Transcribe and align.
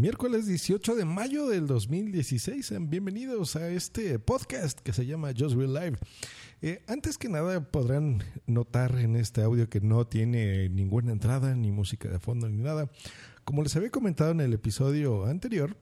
Miércoles 0.00 0.46
18 0.46 0.94
de 0.94 1.04
mayo 1.04 1.46
del 1.46 1.66
2016. 1.66 2.64
Sean 2.64 2.88
bienvenidos 2.88 3.54
a 3.54 3.68
este 3.68 4.18
podcast 4.18 4.80
que 4.80 4.94
se 4.94 5.04
llama 5.04 5.34
Just 5.38 5.54
Real 5.54 5.74
Live. 5.74 5.98
Eh, 6.62 6.82
antes 6.88 7.18
que 7.18 7.28
nada 7.28 7.70
podrán 7.70 8.24
notar 8.46 8.98
en 8.98 9.14
este 9.14 9.42
audio 9.42 9.68
que 9.68 9.82
no 9.82 10.06
tiene 10.06 10.70
ninguna 10.70 11.12
entrada, 11.12 11.54
ni 11.54 11.70
música 11.70 12.08
de 12.08 12.18
fondo, 12.18 12.48
ni 12.48 12.62
nada. 12.62 12.90
Como 13.44 13.62
les 13.62 13.76
había 13.76 13.90
comentado 13.90 14.30
en 14.30 14.40
el 14.40 14.54
episodio 14.54 15.26
anterior, 15.26 15.76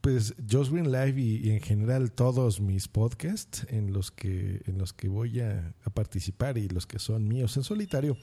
pues 0.00 0.34
Just 0.50 0.72
Live 0.72 1.20
y, 1.20 1.50
en 1.50 1.60
general 1.60 2.12
todos 2.12 2.60
mis 2.60 2.88
podcasts 2.88 3.66
en 3.68 3.92
los 3.92 4.10
que, 4.10 4.62
en 4.66 4.78
los 4.78 4.92
que 4.92 5.08
voy 5.08 5.40
a, 5.40 5.74
participar 5.94 6.58
y 6.58 6.68
los 6.68 6.86
que 6.86 6.98
son 6.98 7.26
míos 7.26 7.56
en 7.56 7.64
solitario, 7.64 8.16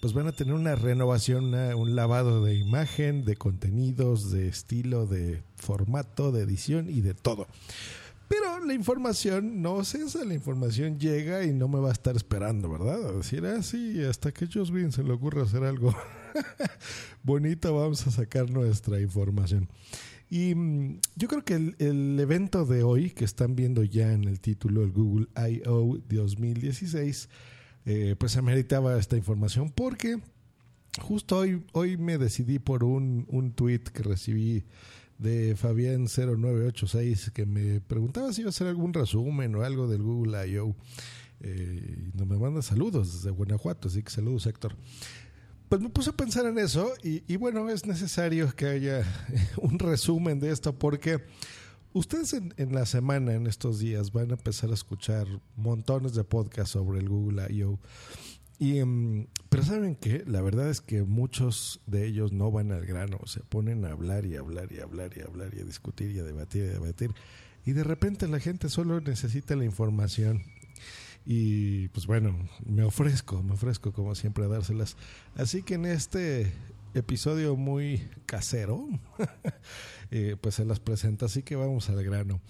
pues 0.00 0.14
van 0.14 0.28
a 0.28 0.32
tener 0.32 0.54
una 0.54 0.74
renovación, 0.74 1.54
un 1.54 1.94
lavado 1.94 2.42
de 2.42 2.54
imagen, 2.54 3.24
de 3.24 3.36
contenidos, 3.36 4.30
de 4.30 4.48
estilo, 4.48 5.06
de 5.06 5.42
formato, 5.56 6.32
de 6.32 6.42
edición 6.42 6.88
y 6.88 7.02
de 7.02 7.12
todo. 7.12 7.46
Pero 8.28 8.64
la 8.64 8.74
información 8.74 9.62
no 9.62 9.84
cesa, 9.84 10.24
la 10.24 10.34
información 10.34 10.98
llega 10.98 11.44
y 11.44 11.52
no 11.52 11.66
me 11.66 11.80
va 11.80 11.88
a 11.88 11.92
estar 11.92 12.14
esperando, 12.14 12.68
¿verdad? 12.70 13.08
A 13.08 13.12
decir, 13.12 13.44
ah, 13.46 13.62
sí, 13.62 14.02
hasta 14.04 14.32
que 14.32 14.46
Josh 14.46 14.70
se 14.90 15.02
le 15.02 15.12
ocurra 15.12 15.42
hacer 15.42 15.64
algo 15.64 15.94
bonito, 17.22 17.74
vamos 17.74 18.06
a 18.06 18.10
sacar 18.10 18.50
nuestra 18.50 19.00
información. 19.00 19.68
Y 20.30 20.54
mm, 20.54 21.00
yo 21.16 21.28
creo 21.28 21.44
que 21.44 21.54
el, 21.54 21.76
el, 21.78 22.18
evento 22.20 22.64
de 22.64 22.82
hoy, 22.82 23.10
que 23.10 23.24
están 23.24 23.56
viendo 23.56 23.82
ya 23.82 24.12
en 24.12 24.24
el 24.24 24.40
título, 24.40 24.82
el 24.82 24.92
Google 24.92 25.28
I.O. 25.36 25.98
2016, 26.08 27.28
eh, 27.86 28.16
pues 28.18 28.36
ameritaba 28.36 28.98
esta 28.98 29.16
información 29.16 29.70
porque 29.70 30.20
justo 31.00 31.38
hoy, 31.38 31.64
hoy 31.72 31.96
me 31.96 32.18
decidí 32.18 32.58
por 32.58 32.84
un, 32.84 33.26
un 33.28 33.52
tweet 33.52 33.84
que 33.92 34.02
recibí 34.02 34.64
de 35.18 35.56
Fabián0986 35.56 37.32
que 37.32 37.46
me 37.46 37.80
preguntaba 37.80 38.32
si 38.32 38.42
iba 38.42 38.48
a 38.48 38.50
hacer 38.50 38.66
algún 38.66 38.92
resumen 38.92 39.54
o 39.54 39.64
algo 39.64 39.88
del 39.88 40.02
Google 40.02 40.46
I.O. 40.48 40.76
Eh, 41.40 42.10
no 42.14 42.26
me 42.26 42.36
manda 42.36 42.62
saludos 42.62 43.14
desde 43.14 43.30
Guanajuato, 43.30 43.88
así 43.88 44.02
que 44.02 44.10
saludos 44.10 44.46
Héctor. 44.46 44.76
Pues 45.68 45.82
me 45.82 45.90
puse 45.90 46.10
a 46.10 46.14
pensar 46.14 46.46
en 46.46 46.58
eso 46.58 46.94
y, 47.02 47.22
y, 47.30 47.36
bueno, 47.36 47.68
es 47.68 47.84
necesario 47.84 48.54
que 48.56 48.66
haya 48.66 49.04
un 49.58 49.78
resumen 49.78 50.40
de 50.40 50.50
esto 50.50 50.78
porque 50.78 51.22
ustedes 51.92 52.32
en, 52.32 52.54
en, 52.56 52.74
la 52.74 52.86
semana, 52.86 53.34
en 53.34 53.46
estos 53.46 53.78
días, 53.78 54.12
van 54.12 54.30
a 54.30 54.34
empezar 54.34 54.70
a 54.70 54.74
escuchar 54.74 55.26
montones 55.56 56.14
de 56.14 56.24
podcasts 56.24 56.72
sobre 56.72 57.00
el 57.00 57.08
Google 57.08 57.46
I.O. 57.50 57.78
Y, 58.58 58.80
um, 58.80 59.26
pero 59.50 59.62
saben 59.62 59.94
que 59.94 60.24
la 60.26 60.40
verdad 60.40 60.68
es 60.68 60.80
que 60.80 61.04
muchos 61.04 61.80
de 61.86 62.06
ellos 62.06 62.32
no 62.32 62.50
van 62.50 62.72
al 62.72 62.84
grano, 62.86 63.20
se 63.26 63.40
ponen 63.40 63.84
a 63.84 63.92
hablar 63.92 64.26
y 64.26 64.36
hablar 64.36 64.72
y 64.72 64.80
hablar 64.80 65.12
y 65.16 65.20
hablar 65.20 65.54
y 65.54 65.60
a 65.60 65.64
discutir 65.64 66.10
y 66.10 66.18
a 66.18 66.24
debatir 66.24 66.64
y 66.64 66.68
a 66.68 66.72
debatir. 66.72 67.12
Y 67.64 67.72
de 67.72 67.84
repente 67.84 68.26
la 68.26 68.40
gente 68.40 68.68
solo 68.68 69.00
necesita 69.00 69.54
la 69.54 69.64
información 69.64 70.42
y 71.30 71.88
pues 71.88 72.06
bueno, 72.06 72.34
me 72.64 72.84
ofrezco, 72.84 73.42
me 73.42 73.52
ofrezco 73.52 73.92
como 73.92 74.14
siempre 74.14 74.46
a 74.46 74.48
dárselas. 74.48 74.96
Así 75.34 75.62
que 75.62 75.74
en 75.74 75.84
este 75.84 76.50
episodio 76.94 77.54
muy 77.54 78.08
casero, 78.24 78.88
eh, 80.10 80.36
pues 80.40 80.54
se 80.54 80.64
las 80.64 80.80
presenta, 80.80 81.26
así 81.26 81.42
que 81.42 81.54
vamos 81.54 81.90
al 81.90 82.02
grano. 82.02 82.40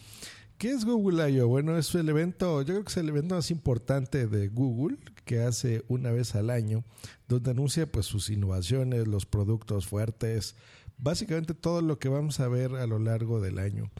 ¿Qué 0.58 0.70
es 0.70 0.84
Google 0.84 1.28
I.O.? 1.28 1.48
Bueno, 1.48 1.76
es 1.76 1.92
el 1.96 2.08
evento, 2.08 2.62
yo 2.62 2.66
creo 2.74 2.84
que 2.84 2.90
es 2.92 2.96
el 2.98 3.08
evento 3.08 3.34
más 3.34 3.50
importante 3.50 4.28
de 4.28 4.46
Google 4.46 4.96
que 5.24 5.40
hace 5.40 5.84
una 5.88 6.12
vez 6.12 6.36
al 6.36 6.48
año, 6.48 6.84
donde 7.26 7.50
anuncia 7.50 7.90
pues 7.90 8.06
sus 8.06 8.30
innovaciones, 8.30 9.08
los 9.08 9.26
productos 9.26 9.88
fuertes, 9.88 10.54
básicamente 10.98 11.52
todo 11.52 11.82
lo 11.82 11.98
que 11.98 12.08
vamos 12.08 12.38
a 12.38 12.46
ver 12.46 12.76
a 12.76 12.86
lo 12.86 13.00
largo 13.00 13.40
del 13.40 13.58
año. 13.58 13.90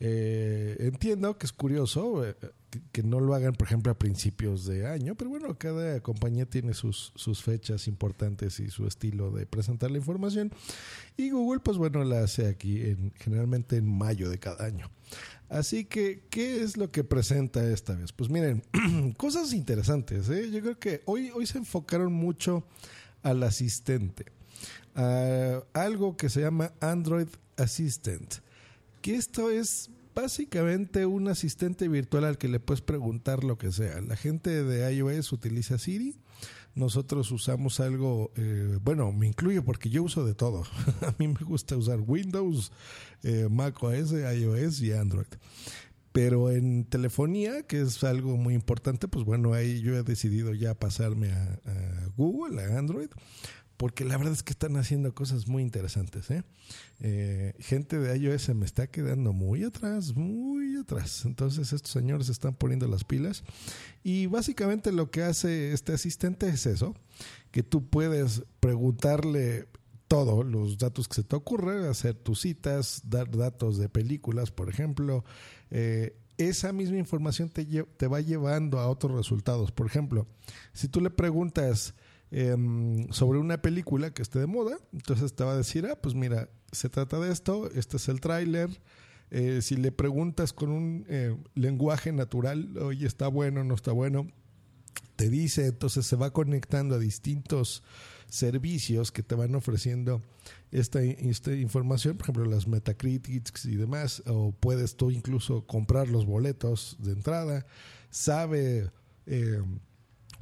Eh, 0.00 0.76
entiendo 0.78 1.36
que 1.38 1.46
es 1.46 1.52
curioso 1.52 2.24
eh, 2.24 2.36
que, 2.92 3.02
no 3.02 3.18
lo 3.18 3.34
hagan, 3.34 3.54
por 3.54 3.66
ejemplo, 3.66 3.90
a 3.90 3.98
principios 3.98 4.64
de 4.64 4.86
año, 4.86 5.16
pero 5.16 5.30
bueno, 5.30 5.58
cada 5.58 6.00
compañía 6.00 6.46
tiene 6.46 6.74
sus, 6.74 7.12
sus 7.16 7.42
fechas 7.42 7.88
importantes 7.88 8.60
y 8.60 8.70
su 8.70 8.86
estilo 8.86 9.30
de 9.32 9.46
presentar 9.46 9.90
la 9.90 9.98
información. 9.98 10.52
Y 11.16 11.30
Google, 11.30 11.60
pues 11.60 11.78
bueno, 11.78 12.04
la 12.04 12.22
hace 12.22 12.46
aquí 12.46 12.82
en, 12.82 13.12
generalmente 13.16 13.76
en 13.76 13.88
mayo 13.88 14.30
de 14.30 14.38
cada 14.38 14.64
año. 14.64 14.88
Así 15.48 15.84
que, 15.86 16.22
¿qué 16.30 16.62
es 16.62 16.76
lo 16.76 16.90
que 16.90 17.02
presenta 17.02 17.66
esta 17.68 17.94
vez? 17.94 18.12
Pues 18.12 18.30
miren, 18.30 18.62
cosas 19.16 19.52
interesantes. 19.52 20.28
¿eh? 20.28 20.50
Yo 20.50 20.60
creo 20.60 20.78
que 20.78 21.02
hoy, 21.06 21.30
hoy 21.34 21.46
se 21.46 21.58
enfocaron 21.58 22.12
mucho 22.12 22.64
al 23.22 23.42
asistente. 23.42 24.26
Uh, 24.94 25.62
algo 25.72 26.16
que 26.16 26.28
se 26.28 26.40
llama 26.40 26.72
Android 26.80 27.28
Assistant 27.56 28.40
que 29.00 29.14
esto 29.14 29.50
es 29.50 29.90
básicamente 30.14 31.06
un 31.06 31.28
asistente 31.28 31.86
virtual 31.88 32.24
al 32.24 32.38
que 32.38 32.48
le 32.48 32.58
puedes 32.58 32.80
preguntar 32.80 33.44
lo 33.44 33.56
que 33.56 33.70
sea. 33.70 34.00
La 34.00 34.16
gente 34.16 34.64
de 34.64 34.92
iOS 34.92 35.32
utiliza 35.32 35.78
Siri. 35.78 36.16
Nosotros 36.74 37.30
usamos 37.30 37.80
algo, 37.80 38.32
eh, 38.36 38.78
bueno, 38.82 39.12
me 39.12 39.26
incluyo 39.26 39.64
porque 39.64 39.90
yo 39.90 40.02
uso 40.02 40.24
de 40.24 40.34
todo. 40.34 40.64
A 41.02 41.14
mí 41.18 41.28
me 41.28 41.44
gusta 41.44 41.76
usar 41.76 42.00
Windows, 42.00 42.72
eh, 43.22 43.48
Mac 43.50 43.82
OS, 43.82 44.12
iOS 44.12 44.80
y 44.82 44.92
Android. 44.92 45.28
Pero 46.12 46.50
en 46.50 46.84
telefonía, 46.84 47.62
que 47.62 47.80
es 47.80 48.02
algo 48.02 48.36
muy 48.36 48.54
importante, 48.54 49.06
pues 49.06 49.24
bueno, 49.24 49.54
ahí 49.54 49.80
yo 49.80 49.96
he 49.96 50.02
decidido 50.02 50.52
ya 50.52 50.74
pasarme 50.74 51.30
a, 51.30 51.60
a 51.64 52.08
Google, 52.16 52.60
a 52.60 52.78
Android 52.78 53.10
porque 53.78 54.04
la 54.04 54.16
verdad 54.18 54.34
es 54.34 54.42
que 54.42 54.52
están 54.52 54.76
haciendo 54.76 55.14
cosas 55.14 55.46
muy 55.46 55.62
interesantes. 55.62 56.30
¿eh? 56.30 56.42
Eh, 56.98 57.54
gente 57.60 57.98
de 57.98 58.18
iOS 58.18 58.50
me 58.50 58.66
está 58.66 58.88
quedando 58.88 59.32
muy 59.32 59.62
atrás, 59.62 60.16
muy 60.16 60.76
atrás. 60.76 61.24
Entonces 61.24 61.72
estos 61.72 61.92
señores 61.92 62.28
están 62.28 62.54
poniendo 62.54 62.88
las 62.88 63.04
pilas 63.04 63.44
y 64.02 64.26
básicamente 64.26 64.90
lo 64.90 65.12
que 65.12 65.22
hace 65.22 65.72
este 65.72 65.92
asistente 65.92 66.48
es 66.48 66.66
eso, 66.66 66.96
que 67.52 67.62
tú 67.62 67.88
puedes 67.88 68.42
preguntarle 68.58 69.68
todo, 70.08 70.42
los 70.42 70.78
datos 70.78 71.06
que 71.06 71.14
se 71.14 71.22
te 71.22 71.36
ocurran, 71.36 71.84
hacer 71.84 72.14
tus 72.14 72.40
citas, 72.40 73.02
dar 73.04 73.30
datos 73.30 73.78
de 73.78 73.88
películas, 73.88 74.50
por 74.50 74.68
ejemplo. 74.68 75.24
Eh, 75.70 76.18
esa 76.36 76.72
misma 76.72 76.98
información 76.98 77.50
te 77.50 78.06
va 78.06 78.20
llevando 78.20 78.80
a 78.80 78.88
otros 78.88 79.16
resultados. 79.16 79.70
Por 79.70 79.86
ejemplo, 79.86 80.26
si 80.72 80.88
tú 80.88 81.00
le 81.00 81.10
preguntas 81.10 81.94
eh, 82.30 82.56
sobre 83.10 83.38
una 83.38 83.62
película 83.62 84.12
que 84.12 84.22
esté 84.22 84.38
de 84.38 84.46
moda. 84.46 84.78
Entonces 84.92 85.34
te 85.34 85.44
va 85.44 85.52
a 85.52 85.56
decir, 85.56 85.86
ah, 85.86 85.98
pues 86.00 86.14
mira, 86.14 86.48
se 86.72 86.88
trata 86.88 87.18
de 87.18 87.32
esto, 87.32 87.70
este 87.72 87.96
es 87.96 88.08
el 88.08 88.20
tráiler. 88.20 88.70
Eh, 89.30 89.60
si 89.60 89.76
le 89.76 89.92
preguntas 89.92 90.52
con 90.52 90.70
un 90.70 91.04
eh, 91.08 91.36
lenguaje 91.54 92.12
natural, 92.12 92.76
oye, 92.78 93.06
está 93.06 93.28
bueno, 93.28 93.62
no 93.62 93.74
está 93.74 93.92
bueno, 93.92 94.26
te 95.16 95.28
dice, 95.28 95.66
entonces 95.66 96.06
se 96.06 96.16
va 96.16 96.32
conectando 96.32 96.94
a 96.94 96.98
distintos 96.98 97.82
servicios 98.28 99.10
que 99.10 99.22
te 99.22 99.34
van 99.34 99.54
ofreciendo 99.54 100.22
esta, 100.70 101.02
información, 101.02 102.16
por 102.16 102.24
ejemplo, 102.24 102.44
las 102.44 102.66
Metacritics 102.66 103.66
y 103.66 103.76
demás, 103.76 104.22
o 104.26 104.52
puedes 104.52 104.96
tú 104.96 105.10
incluso 105.10 105.66
comprar 105.66 106.08
los 106.08 106.26
boletos 106.26 106.96
de 107.00 107.12
entrada, 107.12 107.66
sabe 108.10 108.90
eh, 109.26 109.62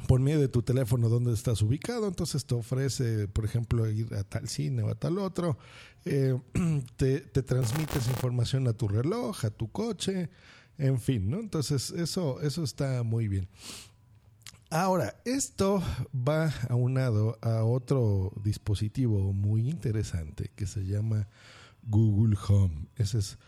por 0.06 0.20
medio 0.20 0.40
de 0.40 0.48
tu 0.48 0.62
teléfono 0.62 1.08
dónde 1.08 1.32
estás 1.32 1.62
ubicado, 1.62 2.06
entonces 2.06 2.44
te 2.44 2.54
ofrece, 2.54 3.28
por 3.28 3.44
ejemplo, 3.44 3.88
ir 3.90 4.14
a 4.14 4.24
tal 4.24 4.48
cine 4.48 4.82
o 4.82 4.90
a 4.90 4.94
tal 4.94 5.18
otro, 5.18 5.58
eh, 6.04 6.38
te, 6.96 7.20
te 7.20 7.42
transmite 7.42 7.98
esa 7.98 8.10
información 8.10 8.68
a 8.68 8.72
tu 8.72 8.88
reloj, 8.88 9.44
a 9.44 9.50
tu 9.50 9.70
coche, 9.70 10.30
en 10.78 11.00
fin, 11.00 11.30
¿no? 11.30 11.40
Entonces 11.40 11.90
eso, 11.90 12.40
eso 12.40 12.62
está 12.62 13.02
muy 13.02 13.28
bien. 13.28 13.48
Ahora, 14.68 15.14
esto 15.24 15.82
va 16.12 16.52
aunado 16.68 17.38
a 17.40 17.62
otro 17.62 18.32
dispositivo 18.42 19.32
muy 19.32 19.68
interesante 19.68 20.50
que 20.56 20.66
se 20.66 20.84
llama 20.84 21.28
Google 21.84 22.36
Home. 22.48 22.88
Esa 22.96 23.18
es 23.18 23.38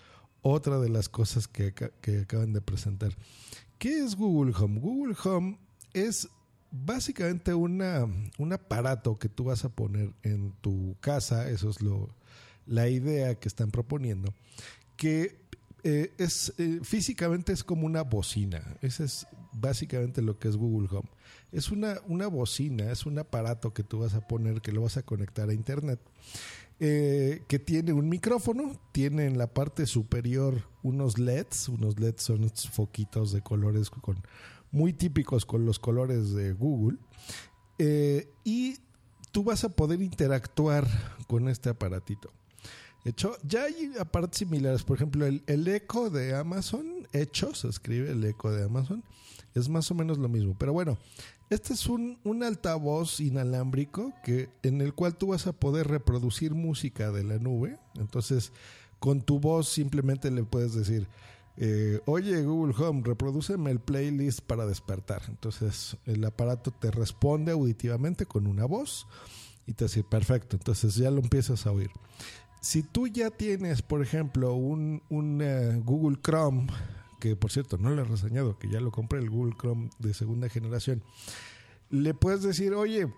otra 0.43 0.79
de 0.79 0.89
las 0.89 1.09
cosas 1.09 1.49
que, 1.49 1.75
que 1.75 2.21
acaban 2.21 2.53
de 2.53 2.61
presentar. 2.61 3.17
¿Qué 3.79 3.99
es 3.99 4.15
Google 4.15 4.55
Home? 4.57 4.79
Google 4.79 5.17
Home 5.25 5.59
es 5.93 6.29
básicamente 6.71 7.55
un 7.55 7.83
aparato 8.53 9.19
que 9.19 9.29
tú 9.29 9.45
vas 9.45 9.65
a 9.65 9.71
poner 9.71 10.13
en 10.23 10.53
tu 10.61 10.97
casa, 11.01 11.49
eso 11.49 11.71
es 11.71 11.81
lo, 11.81 12.15
la 12.67 12.89
idea 12.89 13.35
que 13.35 13.49
están 13.49 13.71
proponiendo, 13.71 14.35
que 14.97 15.39
eh, 15.85 16.13
es 16.19 16.53
eh, 16.59 16.81
físicamente 16.83 17.53
es 17.53 17.65
como 17.65 17.87
una 17.87 18.03
bocina. 18.03 18.63
Ese 18.83 19.05
es 19.05 19.27
básicamente 19.53 20.23
lo 20.23 20.39
que 20.39 20.49
es 20.49 20.57
Google 20.57 20.89
Home. 20.91 21.09
Es 21.53 21.71
una, 21.71 22.01
una 22.07 22.27
bocina, 22.27 22.91
es 22.91 23.07
un 23.07 23.19
aparato 23.19 23.73
que 23.73 23.83
tú 23.83 24.01
vas 24.01 24.15
a 24.15 24.27
poner, 24.27 24.61
que 24.61 24.73
lo 24.73 24.83
vas 24.83 24.97
a 24.97 25.03
conectar 25.03 25.49
a 25.49 25.55
Internet. 25.55 26.01
Eh, 26.81 27.43
que 27.49 27.59
tiene 27.59 27.93
un 27.93 28.09
micrófono, 28.09 28.81
tiene 28.93 29.25
en 29.25 29.37
la 29.37 29.53
parte 29.53 29.85
superior 29.87 30.63
unos 30.85 31.19
LEDs, 31.19 31.69
unos 31.69 31.99
LEDs 31.99 32.23
son 32.23 32.45
estos 32.45 32.71
foquitos 32.71 33.33
de 33.33 33.43
colores 33.43 33.91
con, 33.91 34.23
muy 34.71 34.93
típicos 34.93 35.47
con 35.47 35.65
los 35.65 35.79
colores 35.79 36.33
de 36.33 36.53
Google, 36.53 36.99
y 38.45 38.77
tú 39.31 39.45
vas 39.45 39.65
a 39.65 39.69
poder 39.69 40.03
interactuar 40.03 40.87
con 41.27 41.49
este 41.49 41.69
aparatito. 41.71 42.33
De 43.05 43.11
hecho, 43.11 43.37
ya 43.43 43.65
hay 43.65 43.93
aparatos 43.99 44.39
similares. 44.39 44.83
Por 44.83 44.97
ejemplo, 44.97 45.25
el, 45.27 45.43
el 45.47 45.67
eco 45.69 46.11
de 46.11 46.35
Amazon, 46.35 47.07
hecho, 47.13 47.55
se 47.55 47.69
escribe 47.69 48.11
el 48.11 48.25
eco 48.25 48.51
de 48.51 48.65
Amazon, 48.65 49.05
es 49.55 49.69
más 49.69 49.91
o 49.91 49.95
menos 49.95 50.19
lo 50.19 50.29
mismo. 50.29 50.57
Pero 50.59 50.73
bueno, 50.73 50.99
este 51.51 51.73
es 51.73 51.87
un, 51.87 52.19
un, 52.25 52.43
altavoz 52.43 53.21
inalámbrico 53.21 54.13
que, 54.25 54.51
en 54.63 54.81
el 54.81 54.93
cual 54.93 55.17
tú 55.17 55.29
vas 55.29 55.47
a 55.47 55.53
poder 55.53 55.89
reproducir 55.89 56.55
música 56.55 57.11
de 57.11 57.25
la 57.25 57.39
nube. 57.39 57.79
Entonces, 57.95 58.53
con 58.99 59.23
tu 59.23 59.39
voz 59.41 59.69
simplemente 59.69 60.31
le 60.31 60.45
puedes 60.45 60.75
decir, 60.75 61.09
eh, 61.61 62.01
oye 62.07 62.43
Google 62.43 62.75
Home, 62.79 63.03
reproduceme 63.05 63.71
el 63.71 63.81
playlist 63.81 64.41
para 64.41 64.67
despertar. 64.67 65.23
Entonces, 65.29 65.97
el 66.07 66.25
aparato 66.25 66.71
te 66.71 66.91
responde 66.91 67.53
auditivamente 67.53 68.27
con 68.27 68.47
una 68.47 68.65
voz 68.65 69.07
y 69.67 69.75
te 69.75 69.85
dice, 69.85 70.03
perfecto, 70.05 70.57
entonces 70.57 70.95
ya 70.95 71.11
lo 71.11 71.21
empiezas 71.21 71.67
a 71.67 71.73
oír 71.73 71.91
si 72.61 72.83
tú 72.83 73.07
ya 73.07 73.31
tienes, 73.31 73.83
por 73.83 74.03
ejemplo, 74.03 74.55
un, 74.55 75.03
eh, 75.43 75.81
Google 75.85 76.19
Chrome, 76.23 76.67
que 77.21 77.37
por 77.37 77.51
cierto 77.51 77.79
no 77.79 77.91
lo 77.91 78.03
he 78.03 78.05
reseñado, 78.05 78.59
que 78.59 78.69
ya 78.69 78.81
lo 78.81 78.91
compré, 78.91 79.19
el 79.19 79.31
Google 79.31 79.55
Chrome 79.59 79.91
de 79.99 80.15
segunda 80.15 80.49
generación, 80.49 81.03
le 81.91 82.15
puedes 82.15 82.43
decir, 82.43 82.75
oye, 82.75 83.13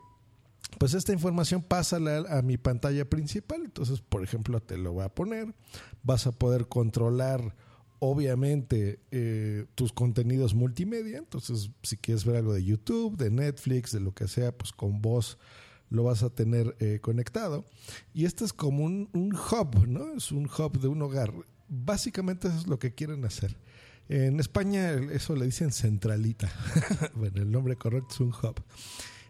pues 0.79 0.95
esta 0.95 1.13
información 1.13 1.63
pásala 1.63 2.25
a 2.29 2.43
mi 2.43 2.57
pantalla 2.57 3.09
principal. 3.09 3.63
Entonces, 3.65 4.01
por 4.01 4.23
ejemplo, 4.23 4.61
te 4.61 4.79
lo 4.79 4.95
va 4.95 5.07
a 5.07 5.15
poner. 5.15 5.53
Vas 6.05 6.29
a 6.29 6.33
poder 6.33 6.69
controlar, 6.69 7.57
obviamente, 8.01 8.99
eh, 9.11 9.67
tus 9.77 9.93
contenidos 9.93 10.55
multimedia. 10.55 11.19
Entonces, 11.19 11.71
si 11.83 11.97
quieres 11.97 12.25
ver 12.25 12.37
algo 12.37 12.53
de 12.53 12.65
YouTube, 12.65 13.17
de 13.17 13.31
Netflix, 13.31 13.93
de 13.93 14.01
lo 14.01 14.13
que 14.13 14.27
sea, 14.27 14.57
pues 14.57 14.73
con 14.73 15.01
voz 15.01 15.39
lo 15.91 16.05
vas 16.05 16.23
a 16.23 16.31
tener 16.31 16.77
eh, 16.81 16.99
conectado. 17.01 17.65
Y 18.15 18.25
este 18.25 18.45
es 18.45 18.53
como 18.53 18.85
un, 18.85 19.09
hub, 19.13 19.87
¿no? 19.87 20.15
Es 20.15 20.33
un 20.33 20.47
hub 20.47 20.81
de 20.81 20.89
un 20.89 21.03
hogar. 21.03 21.33
Básicamente 21.69 22.49
eso 22.49 22.57
es 22.59 22.67
lo 22.67 22.79
que 22.79 22.95
quieren 22.95 23.25
hacer. 23.25 23.57
En 24.09 24.41
España 24.41 24.93
eso 25.13 25.37
le 25.37 25.45
dicen 25.45 25.71
centralita. 25.71 26.51
bueno, 27.15 27.43
el 27.43 27.51
nombre 27.51 27.77
correcto 27.77 28.09
es 28.15 28.21
un 28.21 28.31
hub. 28.31 28.63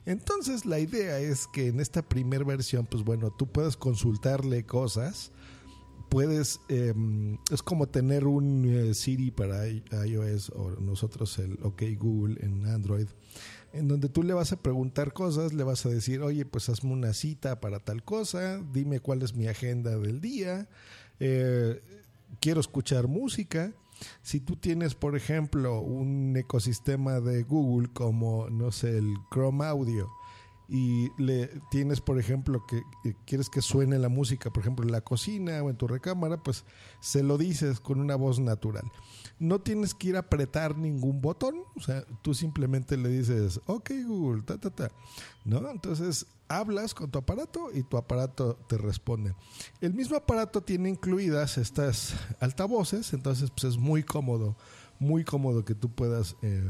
Entonces 0.06 0.64
la 0.64 0.78
idea 0.78 1.18
es 1.18 1.46
que 1.46 1.68
en 1.68 1.80
esta 1.80 2.02
primera 2.02 2.44
versión, 2.44 2.86
pues 2.86 3.04
bueno, 3.04 3.30
tú 3.30 3.46
puedes 3.46 3.76
consultarle 3.76 4.64
cosas. 4.64 5.32
Puedes, 6.10 6.60
em, 6.68 7.38
es 7.50 7.62
como 7.62 7.88
tener 7.88 8.26
un 8.26 8.66
eh, 8.66 8.94
Siri 8.94 9.30
para 9.30 9.66
iOS 9.68 10.50
o 10.50 10.72
nosotros 10.80 11.38
el 11.38 11.58
OK 11.62 11.82
Google 11.98 12.36
en 12.44 12.66
Android 12.66 13.06
en 13.72 13.88
donde 13.88 14.08
tú 14.08 14.22
le 14.22 14.34
vas 14.34 14.52
a 14.52 14.60
preguntar 14.60 15.12
cosas, 15.12 15.52
le 15.52 15.62
vas 15.62 15.86
a 15.86 15.88
decir, 15.88 16.22
oye, 16.22 16.44
pues 16.44 16.68
hazme 16.68 16.92
una 16.92 17.12
cita 17.12 17.60
para 17.60 17.78
tal 17.78 18.02
cosa, 18.02 18.60
dime 18.72 19.00
cuál 19.00 19.22
es 19.22 19.34
mi 19.34 19.46
agenda 19.46 19.96
del 19.96 20.20
día, 20.20 20.68
eh, 21.20 21.80
quiero 22.40 22.60
escuchar 22.60 23.06
música. 23.06 23.72
Si 24.22 24.40
tú 24.40 24.56
tienes, 24.56 24.94
por 24.94 25.14
ejemplo, 25.14 25.80
un 25.80 26.34
ecosistema 26.36 27.20
de 27.20 27.42
Google 27.42 27.88
como, 27.92 28.48
no 28.48 28.72
sé, 28.72 28.96
el 28.96 29.14
Chrome 29.30 29.64
Audio, 29.66 30.08
y 30.72 31.10
le 31.20 31.48
tienes, 31.68 32.00
por 32.00 32.20
ejemplo, 32.20 32.64
que, 32.64 32.84
quieres 33.26 33.50
que 33.50 33.60
suene 33.60 33.98
la 33.98 34.08
música, 34.08 34.50
por 34.50 34.62
ejemplo, 34.62 34.86
en 34.86 34.92
la 34.92 35.00
cocina 35.00 35.60
o 35.64 35.68
en 35.68 35.76
tu 35.76 35.88
recámara, 35.88 36.40
pues 36.44 36.64
se 37.00 37.24
lo 37.24 37.36
dices 37.38 37.80
con 37.80 37.98
una 37.98 38.14
voz 38.14 38.38
natural. 38.38 38.84
No 39.40 39.60
tienes 39.60 39.94
que 39.94 40.10
ir 40.10 40.16
a 40.16 40.20
apretar 40.20 40.78
ningún 40.78 41.20
botón, 41.20 41.56
o 41.74 41.80
sea, 41.80 42.04
tú 42.22 42.34
simplemente 42.34 42.96
le 42.96 43.08
dices, 43.08 43.60
ok 43.66 43.90
Google, 44.06 44.42
ta, 44.42 44.58
ta, 44.58 44.70
ta, 44.70 44.92
¿no? 45.44 45.68
Entonces 45.68 46.28
hablas 46.46 46.94
con 46.94 47.10
tu 47.10 47.18
aparato 47.18 47.70
y 47.74 47.82
tu 47.82 47.96
aparato 47.96 48.54
te 48.68 48.78
responde. 48.78 49.34
El 49.80 49.92
mismo 49.92 50.16
aparato 50.16 50.62
tiene 50.62 50.88
incluidas 50.88 51.58
estas 51.58 52.14
altavoces, 52.38 53.12
entonces 53.12 53.50
pues 53.50 53.64
es 53.64 53.76
muy 53.76 54.04
cómodo, 54.04 54.56
muy 55.00 55.24
cómodo 55.24 55.64
que 55.64 55.74
tú 55.74 55.90
puedas 55.90 56.36
eh, 56.42 56.62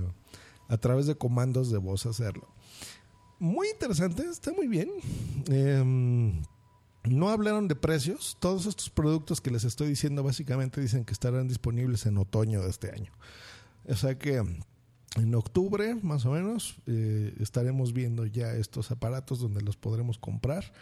a 0.68 0.78
través 0.78 1.06
de 1.06 1.16
comandos 1.16 1.70
de 1.70 1.76
voz 1.76 2.06
hacerlo 2.06 2.48
muy 3.40 3.68
interesante, 3.68 4.22
está 4.22 4.52
muy 4.52 4.68
bien. 4.68 4.88
Em, 5.48 6.42
no 7.04 7.30
hablaron 7.30 7.66
de 7.66 7.74
precios. 7.74 8.36
Todos 8.38 8.66
estos 8.66 8.90
productos 8.90 9.40
que 9.40 9.50
les 9.50 9.64
estoy 9.64 9.88
diciendo 9.88 10.22
básicamente 10.22 10.80
dicen 10.80 11.04
que 11.04 11.12
estarán 11.12 11.48
disponibles 11.48 12.06
en 12.06 12.18
otoño 12.18 12.62
de 12.62 12.70
este 12.70 12.92
año. 12.92 13.12
O 13.88 13.96
sea 13.96 14.18
que 14.18 14.44
en 15.16 15.34
octubre, 15.34 15.96
más 16.02 16.24
o 16.26 16.32
menos, 16.32 16.76
eh, 16.86 17.34
estaremos 17.40 17.92
viendo 17.92 18.26
ya 18.26 18.52
estos 18.52 18.90
aparatos 18.90 19.40
donde 19.40 19.62
los 19.62 19.76
podremos 19.76 20.18
comprar. 20.18 20.72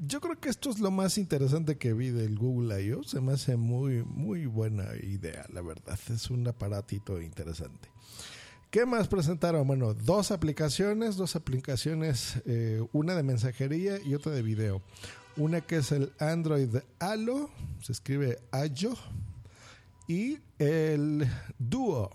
Yo 0.00 0.22
creo 0.22 0.40
que 0.40 0.48
esto 0.48 0.70
es 0.70 0.80
lo 0.80 0.90
más 0.90 1.18
interesante 1.18 1.76
que 1.76 1.92
vi 1.92 2.08
del 2.08 2.38
Google 2.38 2.82
I.O. 2.82 3.02
Se 3.04 3.20
me 3.20 3.32
hace 3.32 3.56
muy, 3.56 4.02
muy 4.02 4.46
buena 4.46 4.96
idea, 4.96 5.44
la 5.52 5.60
verdad. 5.60 5.98
Es 6.08 6.30
un 6.30 6.48
aparatito 6.48 7.20
interesante. 7.20 7.90
¿Qué 8.70 8.86
más 8.86 9.08
presentaron? 9.08 9.66
Bueno, 9.66 9.94
dos 9.94 10.30
aplicaciones, 10.30 11.16
dos 11.16 11.34
aplicaciones, 11.34 12.40
eh, 12.46 12.80
una 12.92 13.16
de 13.16 13.24
mensajería 13.24 14.00
y 14.00 14.14
otra 14.14 14.30
de 14.30 14.42
video. 14.42 14.80
Una 15.36 15.60
que 15.60 15.78
es 15.78 15.90
el 15.90 16.12
Android 16.20 16.76
Allo, 17.00 17.50
se 17.82 17.90
escribe 17.90 18.38
Ayo, 18.52 18.94
y 20.06 20.38
el 20.60 21.28
Duo. 21.58 22.12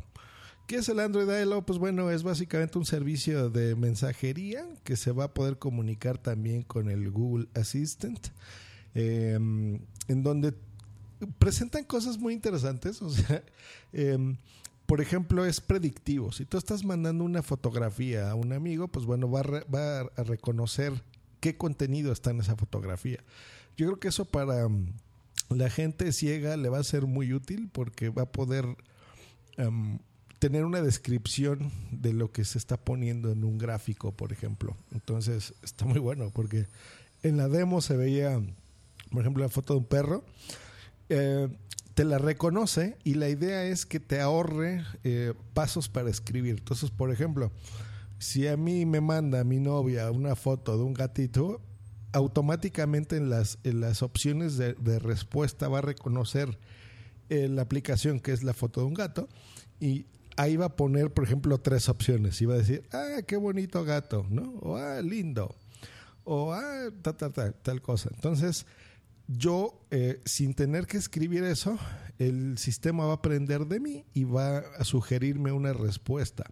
¿Qué 0.65 0.77
es 0.77 0.87
el 0.87 1.01
Android 1.01 1.29
Allo? 1.29 1.61
Pues 1.65 1.77
bueno, 1.77 2.09
es 2.09 2.23
básicamente 2.23 2.77
un 2.77 2.85
servicio 2.85 3.49
de 3.49 3.75
mensajería 3.75 4.65
que 4.85 4.95
se 4.95 5.11
va 5.11 5.25
a 5.25 5.33
poder 5.33 5.57
comunicar 5.59 6.17
también 6.17 6.61
con 6.61 6.89
el 6.89 7.11
Google 7.11 7.49
Assistant, 7.53 8.29
em, 8.93 9.81
en 10.07 10.23
donde 10.23 10.53
presentan 11.37 11.83
cosas 11.83 12.17
muy 12.17 12.33
interesantes. 12.33 13.01
O 13.01 13.09
sea, 13.09 13.43
em, 13.91 14.37
por 14.85 15.01
ejemplo, 15.01 15.45
es 15.45 15.61
predictivo. 15.61 16.31
Si 16.31 16.45
tú 16.45 16.57
estás 16.57 16.83
mandando 16.83 17.23
una 17.23 17.41
fotografía 17.41 18.29
a 18.29 18.35
un 18.35 18.53
amigo, 18.53 18.87
pues 18.87 19.05
bueno, 19.05 19.29
va 19.29 19.41
a, 19.41 20.21
a 20.21 20.23
reconocer 20.23 21.03
qué 21.39 21.57
contenido 21.57 22.11
está 22.11 22.31
en 22.31 22.39
esa 22.39 22.55
fotografía. 22.55 23.19
Yo 23.77 23.87
creo 23.87 23.99
que 23.99 24.07
eso 24.07 24.25
para 24.25 24.67
mm, 24.67 24.87
la 25.49 25.69
gente 25.69 26.11
ciega 26.11 26.57
le 26.57 26.69
va 26.69 26.79
a 26.79 26.83
ser 26.83 27.05
muy 27.05 27.33
útil 27.33 27.69
porque 27.71 28.09
va 28.09 28.23
a 28.23 28.31
poder 28.31 28.65
em, 29.57 29.99
tener 30.39 30.65
una 30.65 30.81
descripción 30.81 31.71
de 31.91 32.13
lo 32.13 32.31
que 32.31 32.45
se 32.45 32.57
está 32.57 32.77
poniendo 32.77 33.31
en 33.31 33.43
un 33.43 33.57
gráfico, 33.57 34.11
por 34.11 34.31
ejemplo. 34.31 34.75
Entonces, 34.91 35.53
está 35.63 35.85
muy 35.85 35.99
bueno 35.99 36.31
porque 36.33 36.67
en 37.23 37.37
la 37.37 37.47
demo 37.47 37.81
se 37.81 37.97
veía, 37.97 38.41
por 39.11 39.21
ejemplo, 39.21 39.43
la 39.43 39.49
foto 39.49 39.73
de 39.73 39.79
un 39.79 39.85
perro. 39.85 40.23
Eh, 41.09 41.47
te 41.95 42.03
la 42.03 42.17
reconoce 42.17 42.97
y 43.03 43.15
la 43.15 43.29
idea 43.29 43.63
es 43.63 43.85
que 43.85 44.01
te 44.01 44.19
ahorre 44.19 44.83
eh, 45.03 45.33
pasos 45.53 45.87
para 45.89 46.09
escribir. 46.09 46.57
Entonces, 46.59 46.91
por 46.91 47.09
ejemplo, 47.09 47.51
si 48.19 48.47
a 48.47 48.57
mí 48.57 48.85
me 48.85 48.99
manda 48.99 49.43
mi 49.45 49.59
novia 49.59 50.11
una 50.11 50.35
foto 50.35 50.77
de 50.77 50.83
un 50.83 50.93
gatito, 50.93 51.61
automáticamente 52.11 53.15
en 53.15 53.29
las, 53.29 53.59
en 53.63 53.79
las 53.79 54.03
opciones 54.03 54.57
de, 54.57 54.99
respuesta 54.99 55.69
va 55.69 55.79
a 55.79 55.81
reconocer 55.81 56.57
eh, 57.29 57.47
la 57.47 57.61
aplicación 57.61 58.19
que 58.19 58.33
es 58.33 58.43
la 58.43 58.53
foto 58.53 58.81
de 58.81 58.87
un 58.87 58.93
gato 58.93 59.29
y 59.79 60.05
ahí 60.35 60.57
va 60.57 60.65
a 60.65 60.75
poner, 60.75 61.13
por 61.13 61.23
ejemplo, 61.23 61.57
tres 61.59 61.87
opciones. 61.87 62.41
Y 62.41 62.45
va 62.45 62.55
a 62.55 62.57
decir, 62.57 62.83
ah, 62.91 63.21
qué 63.25 63.37
bonito 63.37 63.85
gato, 63.85 64.25
¿no? 64.29 64.53
O 64.61 64.75
ah, 64.75 65.01
lindo. 65.01 65.55
O 66.25 66.51
ah, 66.51 66.89
tal, 67.01 67.15
tal, 67.15 67.31
tal, 67.31 67.53
tal 67.55 67.81
cosa. 67.81 68.09
Entonces, 68.13 68.65
yo, 69.27 69.81
eh, 69.91 70.21
sin 70.25 70.53
tener 70.53 70.85
que 70.85 70.97
escribir 70.97 71.43
eso, 71.43 71.77
el 72.19 72.57
sistema 72.57 73.05
va 73.05 73.11
a 73.11 73.15
aprender 73.15 73.65
de 73.65 73.79
mí 73.79 74.05
y 74.13 74.23
va 74.23 74.59
a 74.59 74.83
sugerirme 74.83 75.51
una 75.51 75.73
respuesta. 75.73 76.45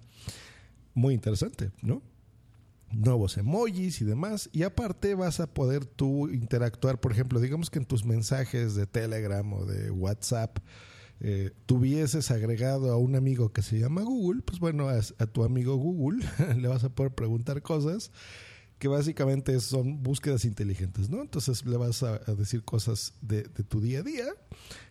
Muy 0.93 1.13
interesante, 1.13 1.71
¿no? 1.81 2.01
Nuevos 2.91 3.37
emojis 3.37 4.01
y 4.01 4.05
demás. 4.05 4.49
Y 4.53 4.63
aparte 4.63 5.15
vas 5.15 5.39
a 5.39 5.47
poder 5.47 5.85
tú 5.85 6.29
interactuar, 6.29 6.99
por 6.99 7.11
ejemplo, 7.11 7.39
digamos 7.39 7.69
que 7.69 7.79
en 7.79 7.85
tus 7.85 8.05
mensajes 8.05 8.75
de 8.75 8.85
Telegram 8.85 9.51
o 9.53 9.65
de 9.65 9.89
WhatsApp 9.91 10.59
eh, 11.19 11.51
tuvieses 11.65 12.31
agregado 12.31 12.91
a 12.91 12.97
un 12.97 13.15
amigo 13.15 13.53
que 13.53 13.61
se 13.61 13.79
llama 13.79 14.01
Google, 14.01 14.41
pues 14.41 14.59
bueno, 14.59 14.89
a 14.89 15.25
tu 15.27 15.43
amigo 15.43 15.75
Google 15.75 16.25
le 16.57 16.67
vas 16.67 16.83
a 16.83 16.89
poder 16.89 17.13
preguntar 17.13 17.61
cosas 17.61 18.11
que 18.83 18.89
básicamente 18.89 19.57
son 19.61 20.03
búsquedas 20.03 20.43
inteligentes, 20.43 21.09
¿no? 21.09 21.21
Entonces 21.21 21.65
le 21.65 21.77
vas 21.77 22.03
a, 22.03 22.17
decir 22.35 22.65
cosas 22.65 23.13
de, 23.21 23.43
tu 23.43 23.79
día 23.79 23.99
a 23.99 24.01
día, 24.01 24.25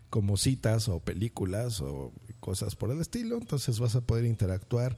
como 0.09 0.39
citas 0.39 0.89
o 0.89 1.01
películas 1.01 1.83
o 1.83 2.11
cosas 2.41 2.75
por 2.75 2.91
el 2.91 3.03
estilo. 3.03 3.37
Entonces 3.37 3.81
vas 3.81 3.95
a 3.95 4.01
poder 4.01 4.25
interactuar, 4.25 4.97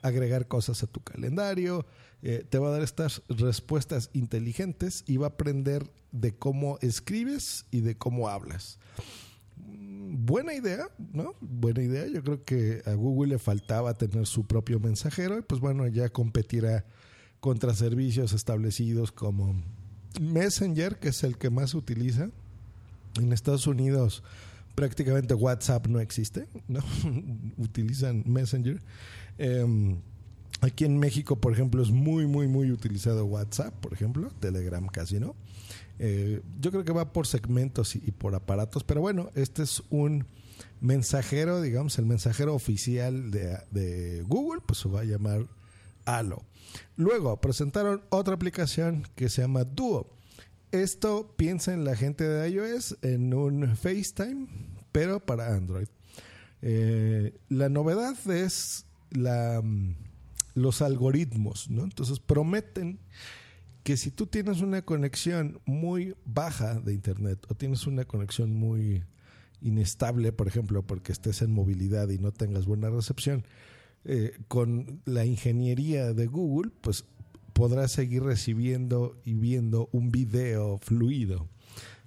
agregar 0.00 0.46
cosas 0.46 0.84
a 0.84 0.86
tu 0.86 1.00
calendario. 1.00 1.86
Eh, 2.22 2.46
te 2.48 2.60
va 2.60 2.68
a 2.68 2.70
dar 2.70 2.82
estas 2.82 3.20
respuestas 3.28 4.10
inteligentes 4.12 5.02
y 5.08 5.16
va 5.16 5.26
a 5.26 5.30
aprender 5.30 5.90
de 6.12 6.38
cómo 6.38 6.78
escribes 6.82 7.66
y 7.72 7.80
de 7.80 7.98
cómo 7.98 8.28
hablas. 8.28 8.78
Buena 9.56 10.54
idea, 10.54 10.88
¿no? 11.12 11.34
Buena 11.40 11.82
idea. 11.82 12.06
Yo 12.06 12.22
creo 12.22 12.44
que 12.44 12.80
a 12.86 12.92
Google 12.92 13.32
le 13.32 13.38
faltaba 13.40 13.94
tener 13.94 14.24
su 14.24 14.46
propio 14.46 14.78
mensajero 14.78 15.36
y 15.36 15.42
pues 15.42 15.60
bueno, 15.60 15.88
ya 15.88 16.10
competirá 16.10 16.84
contra 17.40 17.74
servicios 17.74 18.32
establecidos 18.32 19.12
como 19.12 19.54
Messenger, 20.20 20.98
que 20.98 21.08
es 21.08 21.22
el 21.24 21.38
que 21.38 21.50
más 21.50 21.70
se 21.70 21.76
utiliza. 21.76 22.30
En 23.18 23.32
Estados 23.32 23.66
Unidos 23.66 24.22
prácticamente 24.76 25.34
WhatsApp 25.34 25.88
no 25.88 26.00
existe, 26.00 26.46
¿no? 26.68 26.80
utilizan 27.56 28.22
Messenger. 28.26 28.80
Em, 29.38 29.98
aquí 30.60 30.84
en 30.84 30.98
México, 30.98 31.40
por 31.40 31.52
ejemplo, 31.52 31.82
es 31.82 31.90
muy, 31.90 32.26
muy, 32.26 32.46
muy 32.46 32.70
utilizado 32.70 33.24
WhatsApp, 33.24 33.74
por 33.74 33.92
ejemplo, 33.92 34.30
Telegram 34.38 34.86
casi 34.86 35.18
no. 35.18 35.34
Eh, 35.98 36.42
yo 36.60 36.70
creo 36.70 36.84
que 36.84 36.92
va 36.92 37.12
por 37.12 37.26
segmentos 37.26 37.96
y, 37.96 38.12
por 38.12 38.34
aparatos, 38.34 38.84
pero 38.84 39.00
bueno, 39.00 39.30
este 39.34 39.62
es 39.62 39.82
un 39.88 40.26
mensajero, 40.80 41.62
digamos, 41.62 41.98
el 41.98 42.04
mensajero 42.04 42.54
oficial 42.54 43.30
de, 43.30 43.58
de 43.70 44.22
Google, 44.28 44.60
pues 44.64 44.80
se 44.80 44.88
va 44.90 45.00
a 45.00 45.04
llamar 45.04 45.46
Luego 46.96 47.40
presentaron 47.40 48.02
otra 48.10 48.34
aplicación 48.34 49.06
que 49.14 49.28
se 49.28 49.42
llama 49.42 49.64
Duo. 49.64 50.16
Esto 50.72 51.34
piensa 51.36 51.72
en 51.72 51.84
la 51.84 51.96
gente 51.96 52.24
de 52.24 52.50
iOS 52.50 52.98
en 53.02 53.32
un 53.34 53.76
FaceTime, 53.76 54.46
pero 54.92 55.20
para 55.24 55.54
Android. 55.54 55.88
Eh, 56.62 57.38
la 57.48 57.68
novedad 57.68 58.16
es 58.30 58.86
mm, 59.10 59.90
los 60.54 60.82
algoritmos, 60.82 61.70
¿no? 61.70 61.84
Entonces 61.84 62.18
prometen 62.18 62.98
que 63.84 63.96
si 63.96 64.10
tú 64.10 64.26
tienes 64.26 64.62
una 64.62 64.82
conexión 64.82 65.60
muy 65.64 66.16
baja 66.24 66.80
de 66.80 66.92
internet 66.92 67.46
o 67.48 67.54
tienes 67.54 67.86
una 67.86 68.04
conexión 68.04 68.52
muy 68.52 69.04
inestable, 69.60 70.32
por 70.32 70.48
ejemplo, 70.48 70.82
porque 70.82 71.12
estés 71.12 71.40
en 71.42 71.52
movilidad 71.52 72.08
y 72.08 72.18
no 72.18 72.32
tengas 72.32 72.66
buena 72.66 72.90
recepción, 72.90 73.44
eh, 74.08 74.38
con 74.46 75.02
la 75.04 75.24
ingeniería 75.24 76.14
de 76.14 76.26
Google, 76.26 76.70
pues 76.80 77.04
podrás 77.52 77.90
seguir 77.90 78.22
recibiendo 78.22 79.20
y 79.24 79.34
viendo 79.34 79.88
un 79.90 80.12
video 80.12 80.78
fluido. 80.78 81.48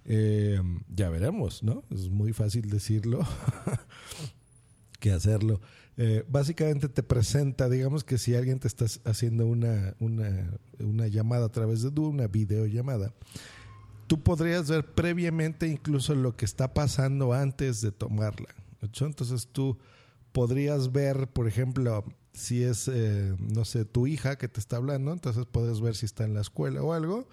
Eh, 0.06 0.62
ya 0.88 1.10
veremos, 1.10 1.62
¿no? 1.62 1.84
Es 1.90 2.08
muy 2.08 2.32
fácil 2.32 2.70
decirlo 2.70 3.20
que 5.02 5.12
hacerlo. 5.12 5.60
Eh, 5.98 6.24
básicamente 6.30 6.88
te 6.88 7.04
presenta, 7.04 7.68
digamos 7.68 8.06
que 8.06 8.18
si 8.18 8.34
alguien 8.34 8.60
te 8.60 8.70
está 8.70 8.86
haciendo 9.04 9.46
una, 9.46 9.94
una, 10.00 11.08
llamada 11.08 11.48
a 11.48 11.52
través 11.52 11.82
de 11.82 12.00
una 12.00 12.28
videollamada, 12.28 13.14
tú 14.08 14.24
podrías 14.24 14.70
ver 14.70 14.86
previamente 14.86 15.68
incluso 15.68 16.16
lo 16.16 16.38
que 16.38 16.46
está 16.46 16.74
pasando 16.74 17.34
antes 17.34 17.82
de 17.82 17.92
tomarla. 17.92 18.56
Entonces 18.82 19.50
tú 19.52 19.78
podrías 20.32 20.92
ver, 20.92 21.28
por 21.28 21.48
ejemplo, 21.48 22.04
si 22.34 22.64
es, 22.64 22.88
eh, 22.88 23.36
no 23.40 23.66
sé, 23.66 23.86
tu 23.86 24.08
hija 24.08 24.38
que 24.38 24.48
te 24.48 24.60
está 24.60 24.78
hablando, 24.78 25.12
entonces 25.12 25.46
puedes 25.52 25.82
ver 25.82 25.96
si 25.96 26.06
está 26.06 26.24
en 26.24 26.34
la 26.34 26.42
escuela 26.42 26.82
o 26.82 26.94
algo, 26.94 27.28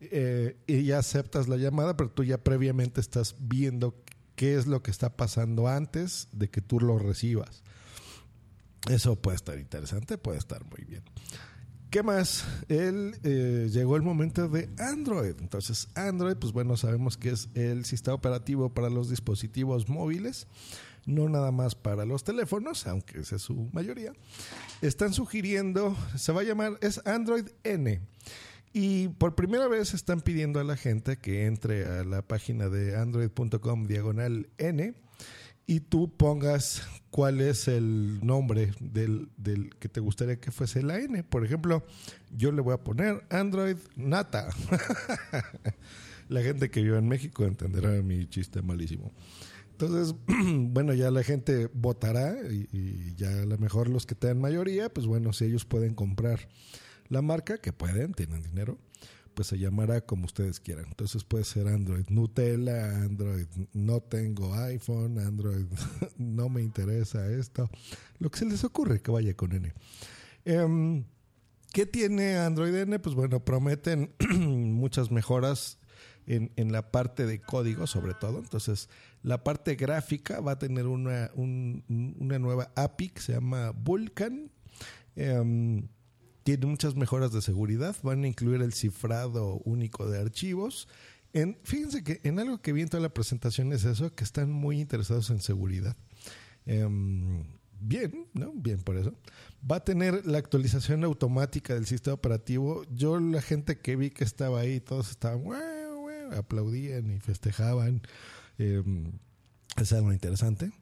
eh, 0.00 0.56
y 0.66 0.84
ya 0.84 0.98
aceptas 0.98 1.48
la 1.48 1.56
llamada, 1.56 1.96
pero 1.96 2.10
tú 2.10 2.24
ya 2.24 2.38
previamente 2.38 3.00
estás 3.00 3.36
viendo 3.40 3.94
qué 4.36 4.56
es 4.56 4.66
lo 4.66 4.82
que 4.82 4.90
está 4.90 5.16
pasando 5.16 5.66
antes 5.66 6.28
de 6.32 6.48
que 6.48 6.60
tú 6.60 6.80
lo 6.80 6.98
recibas. 6.98 7.62
Eso 8.88 9.16
puede 9.16 9.36
estar 9.36 9.58
interesante, 9.58 10.16
puede 10.16 10.38
estar 10.38 10.64
muy 10.64 10.84
bien. 10.84 11.02
¿Qué 11.90 12.02
más? 12.02 12.44
Él 12.68 13.18
eh, 13.24 13.68
llegó 13.72 13.96
el 13.96 14.02
momento 14.02 14.46
de 14.48 14.68
Android. 14.78 15.34
Entonces, 15.40 15.88
Android, 15.94 16.36
pues 16.36 16.52
bueno, 16.52 16.76
sabemos 16.76 17.16
que 17.16 17.30
es 17.30 17.48
el 17.54 17.86
sistema 17.86 18.14
operativo 18.14 18.72
para 18.72 18.90
los 18.90 19.08
dispositivos 19.08 19.88
móviles 19.88 20.46
no 21.08 21.28
nada 21.28 21.50
más 21.50 21.74
para 21.74 22.04
los 22.04 22.22
teléfonos, 22.22 22.86
aunque 22.86 23.20
esa 23.20 23.36
es 23.36 23.42
su 23.42 23.70
mayoría, 23.72 24.12
están 24.82 25.14
sugiriendo, 25.14 25.96
se 26.16 26.32
va 26.32 26.42
a 26.42 26.44
llamar, 26.44 26.78
es 26.82 27.00
Android 27.06 27.48
N. 27.64 28.00
Y 28.74 29.08
por 29.08 29.34
primera 29.34 29.66
vez 29.66 29.94
están 29.94 30.20
pidiendo 30.20 30.60
a 30.60 30.64
la 30.64 30.76
gente 30.76 31.16
que 31.16 31.46
entre 31.46 31.86
a 31.86 32.04
la 32.04 32.20
página 32.20 32.68
de 32.68 32.96
android.com 32.96 33.86
diagonal 33.86 34.50
N 34.58 34.94
y 35.66 35.80
tú 35.80 36.14
pongas 36.14 36.82
cuál 37.10 37.40
es 37.40 37.68
el 37.68 38.24
nombre 38.24 38.72
del, 38.78 39.30
del, 39.38 39.74
que 39.76 39.88
te 39.88 40.00
gustaría 40.00 40.38
que 40.38 40.50
fuese 40.50 40.82
la 40.82 40.98
N. 40.98 41.24
Por 41.24 41.44
ejemplo, 41.44 41.84
yo 42.30 42.52
le 42.52 42.60
voy 42.60 42.74
a 42.74 42.84
poner 42.84 43.24
Android 43.30 43.76
Nata. 43.96 44.48
la 46.28 46.42
gente 46.42 46.70
que 46.70 46.82
vive 46.82 46.98
en 46.98 47.08
México 47.08 47.44
entenderá 47.44 47.90
mi 48.02 48.26
chiste 48.26 48.60
malísimo. 48.60 49.12
Entonces, 49.80 50.16
bueno, 50.26 50.92
ya 50.92 51.12
la 51.12 51.22
gente 51.22 51.70
votará 51.72 52.36
y, 52.50 53.14
ya 53.14 53.42
a 53.42 53.46
lo 53.46 53.58
mejor 53.58 53.88
los 53.88 54.06
que 54.06 54.16
tengan 54.16 54.40
mayoría, 54.40 54.92
pues 54.92 55.06
bueno, 55.06 55.32
si 55.32 55.44
ellos 55.44 55.64
pueden 55.64 55.94
comprar 55.94 56.48
la 57.08 57.22
marca, 57.22 57.58
que 57.58 57.72
pueden, 57.72 58.12
tienen 58.12 58.42
dinero, 58.42 58.76
pues 59.34 59.46
se 59.46 59.56
llamará 59.56 60.00
como 60.00 60.24
ustedes 60.24 60.58
quieran. 60.58 60.86
Entonces 60.88 61.22
puede 61.22 61.44
ser 61.44 61.68
Android 61.68 62.06
Nutella, 62.08 63.02
Android 63.02 63.46
no 63.72 64.00
tengo 64.00 64.52
iPhone, 64.54 65.20
Android 65.20 65.66
no 66.18 66.48
me 66.48 66.60
interesa 66.60 67.30
esto, 67.30 67.70
lo 68.18 68.30
que 68.30 68.40
se 68.40 68.46
les 68.46 68.64
ocurre 68.64 69.00
que 69.00 69.12
vaya 69.12 69.34
con 69.34 69.52
N. 69.52 69.72
Em, 70.44 71.04
¿Qué 71.72 71.86
tiene 71.86 72.36
Android 72.36 72.74
N? 72.74 72.98
Pues 72.98 73.14
bueno, 73.14 73.44
prometen 73.44 74.12
muchas 74.38 75.12
mejoras 75.12 75.77
en, 76.28 76.72
la 76.72 76.90
parte 76.90 77.26
de 77.26 77.40
código 77.40 77.86
sobre 77.86 78.14
todo. 78.14 78.38
Entonces, 78.38 78.88
la 79.22 79.42
parte 79.42 79.74
gráfica 79.76 80.40
va 80.40 80.52
a 80.52 80.58
tener 80.58 80.86
una, 80.86 81.30
una 81.34 82.38
nueva 82.38 82.70
API 82.76 83.08
que 83.08 83.20
se 83.20 83.32
llama 83.32 83.70
Vulkan. 83.70 84.50
Em, 85.16 85.88
tiene 86.44 86.66
muchas 86.66 86.94
mejoras 86.96 87.32
de 87.32 87.40
seguridad. 87.40 87.96
Van 88.02 88.24
a 88.24 88.28
incluir 88.28 88.62
el 88.62 88.74
cifrado 88.74 89.60
único 89.64 90.08
de 90.08 90.20
archivos. 90.20 90.88
En, 91.32 91.58
fíjense 91.62 92.04
que 92.04 92.20
en 92.24 92.38
algo 92.38 92.60
que 92.60 92.72
vi 92.72 92.82
en 92.82 92.88
toda 92.88 93.02
la 93.02 93.12
presentación 93.12 93.72
es 93.72 93.84
eso, 93.84 94.14
que 94.14 94.24
están 94.24 94.50
muy 94.50 94.80
interesados 94.80 95.30
en 95.30 95.40
seguridad. 95.40 95.96
Em, 96.66 97.44
bien, 97.80 98.26
¿no? 98.34 98.52
Bien 98.54 98.80
por 98.80 98.96
eso. 98.96 99.14
Va 99.70 99.76
a 99.76 99.84
tener 99.84 100.26
la 100.26 100.38
actualización 100.38 101.04
automática 101.04 101.74
del 101.74 101.86
sistema 101.86 102.14
operativo. 102.14 102.84
Yo, 102.90 103.18
la 103.18 103.40
gente 103.40 103.78
que 103.78 103.96
vi 103.96 104.10
que 104.10 104.24
estaba 104.24 104.60
ahí, 104.60 104.80
todos 104.80 105.10
estaban, 105.10 105.42
aplaudían 106.32 107.10
y 107.10 107.20
festejaban. 107.20 108.02
Eh, 108.58 108.82
es 109.76 109.92
algo 109.92 110.12
interesante. 110.12 110.72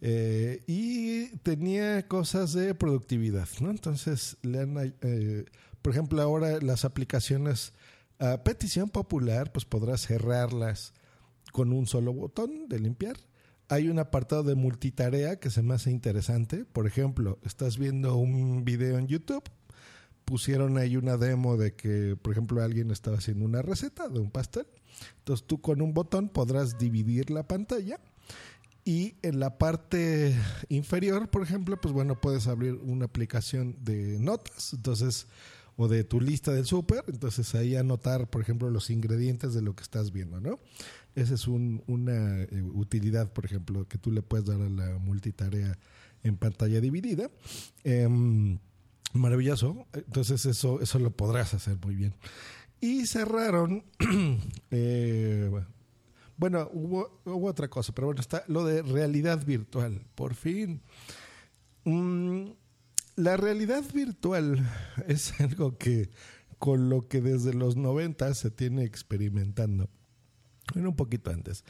Eh, 0.00 0.62
y 0.66 1.28
tenía 1.38 2.06
cosas 2.06 2.52
de 2.52 2.74
productividad, 2.74 3.48
¿no? 3.60 3.70
Entonces, 3.70 4.36
le 4.42 4.94
eh, 5.00 5.44
por 5.80 5.92
ejemplo, 5.92 6.20
ahora 6.20 6.60
las 6.60 6.84
aplicaciones 6.84 7.72
a 8.18 8.42
petición 8.42 8.88
popular, 8.88 9.52
pues 9.52 9.64
podrás 9.64 10.06
cerrarlas 10.06 10.94
con 11.52 11.72
un 11.72 11.86
solo 11.86 12.12
botón 12.12 12.68
de 12.68 12.78
limpiar. 12.78 13.16
Hay 13.68 13.88
un 13.88 13.98
apartado 13.98 14.42
de 14.42 14.54
multitarea 14.54 15.40
que 15.40 15.50
se 15.50 15.62
me 15.62 15.74
hace 15.74 15.90
interesante. 15.90 16.64
Por 16.64 16.86
ejemplo, 16.86 17.38
estás 17.44 17.78
viendo 17.78 18.16
un 18.16 18.64
video 18.64 18.98
en 18.98 19.08
YouTube, 19.08 19.42
pusieron 20.26 20.76
ahí 20.76 20.98
una 20.98 21.16
demo 21.16 21.56
de 21.56 21.74
que, 21.74 22.16
por 22.20 22.32
ejemplo, 22.32 22.62
alguien 22.62 22.90
estaba 22.90 23.16
haciendo 23.16 23.46
una 23.46 23.62
receta 23.62 24.08
de 24.10 24.20
un 24.20 24.30
pastel 24.30 24.66
entonces 25.18 25.46
tú 25.46 25.60
con 25.60 25.82
un 25.82 25.94
botón 25.94 26.28
podrás 26.28 26.78
dividir 26.78 27.30
la 27.30 27.46
pantalla 27.46 28.00
y 28.84 29.16
en 29.22 29.40
la 29.40 29.58
parte 29.58 30.36
inferior, 30.68 31.28
por 31.28 31.42
ejemplo, 31.42 31.80
pues 31.80 31.92
bueno, 31.92 32.20
puedes 32.20 32.46
abrir 32.46 32.74
una 32.74 33.06
aplicación 33.06 33.76
de 33.80 34.18
notas, 34.20 34.72
entonces 34.72 35.26
o 35.78 35.88
de 35.88 36.04
tu 36.04 36.20
lista 36.20 36.52
del 36.52 36.64
súper, 36.64 37.04
entonces 37.08 37.54
ahí 37.54 37.76
anotar, 37.76 38.30
por 38.30 38.40
ejemplo, 38.40 38.70
los 38.70 38.88
ingredientes 38.88 39.52
de 39.52 39.60
lo 39.60 39.74
que 39.74 39.82
estás 39.82 40.10
viendo, 40.10 40.40
¿no? 40.40 40.58
Esa 41.14 41.34
es 41.34 41.48
una 41.48 42.42
eh, 42.42 42.62
utilidad, 42.62 43.30
por 43.32 43.44
ejemplo, 43.44 43.86
que 43.86 43.98
tú 43.98 44.10
le 44.10 44.22
puedes 44.22 44.46
dar 44.46 44.60
a 44.60 44.70
la 44.70 44.98
multitarea 44.98 45.78
en 46.22 46.36
pantalla 46.36 46.80
dividida. 46.80 47.30
Em, 47.84 48.58
maravilloso, 49.18 49.86
entonces 49.92 50.46
eso, 50.46 50.80
eso 50.80 50.98
lo 50.98 51.10
podrás 51.10 51.54
hacer 51.54 51.78
muy 51.84 51.94
bien. 51.94 52.14
Y 52.80 53.06
cerraron, 53.06 53.84
eh, 54.70 55.50
bueno, 56.36 56.68
hubo, 56.72 57.20
otra 57.24 57.68
cosa, 57.68 57.94
pero 57.94 58.08
bueno, 58.08 58.20
está 58.20 58.44
lo 58.48 58.64
de 58.64 58.82
realidad 58.82 59.44
virtual, 59.44 60.04
por 60.14 60.34
fin. 60.34 60.82
Mm, 61.84 62.50
la 63.16 63.36
realidad 63.36 63.82
virtual 63.94 64.68
es 65.08 65.40
algo 65.40 65.78
que 65.78 66.10
con 66.58 66.88
lo 66.88 67.08
que 67.08 67.20
desde 67.20 67.54
los 67.54 67.76
90 67.76 68.34
se 68.34 68.50
tiene 68.50 68.84
experimentando. 68.84 69.88
Bueno, 70.74 70.90
un 70.90 70.96
poquito 70.96 71.30
antes. 71.30 71.64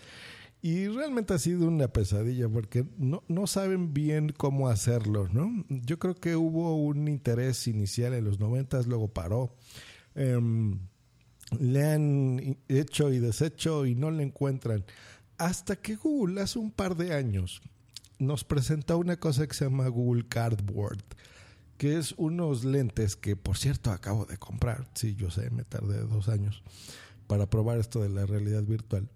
Y 0.66 0.88
realmente 0.88 1.32
ha 1.32 1.38
sido 1.38 1.68
una 1.68 1.86
pesadilla 1.86 2.48
porque 2.48 2.84
no, 2.98 3.22
no 3.28 3.46
saben 3.46 3.94
bien 3.94 4.34
cómo 4.36 4.68
hacerlo, 4.68 5.28
¿no? 5.32 5.64
Yo 5.68 6.00
creo 6.00 6.16
que 6.16 6.34
hubo 6.34 6.74
un 6.74 7.06
interés 7.06 7.68
inicial 7.68 8.14
en 8.14 8.24
los 8.24 8.40
90, 8.40 8.82
luego 8.82 9.06
paró. 9.06 9.54
Em, 10.16 10.80
le 11.60 11.84
han 11.84 12.58
hecho 12.66 13.12
y 13.12 13.20
deshecho 13.20 13.86
y 13.86 13.94
no 13.94 14.10
le 14.10 14.24
encuentran. 14.24 14.84
Hasta 15.38 15.76
que 15.76 15.94
Google 15.94 16.40
hace 16.40 16.58
un 16.58 16.72
par 16.72 16.96
de 16.96 17.14
años 17.14 17.62
nos 18.18 18.42
presentó 18.42 18.98
una 18.98 19.20
cosa 19.20 19.46
que 19.46 19.54
se 19.54 19.66
llama 19.66 19.86
Google 19.86 20.26
Cardboard, 20.28 21.04
que 21.78 21.96
es 21.96 22.12
unos 22.16 22.64
lentes 22.64 23.14
que, 23.14 23.36
por 23.36 23.56
cierto, 23.56 23.92
acabo 23.92 24.26
de 24.26 24.36
comprar. 24.36 24.88
Sí, 24.94 25.14
yo 25.14 25.30
sé, 25.30 25.48
me 25.50 25.62
tardé 25.62 26.00
dos 26.00 26.28
años 26.28 26.64
para 27.28 27.48
probar 27.48 27.78
esto 27.78 28.02
de 28.02 28.08
la 28.08 28.26
realidad 28.26 28.64
virtual. 28.64 29.08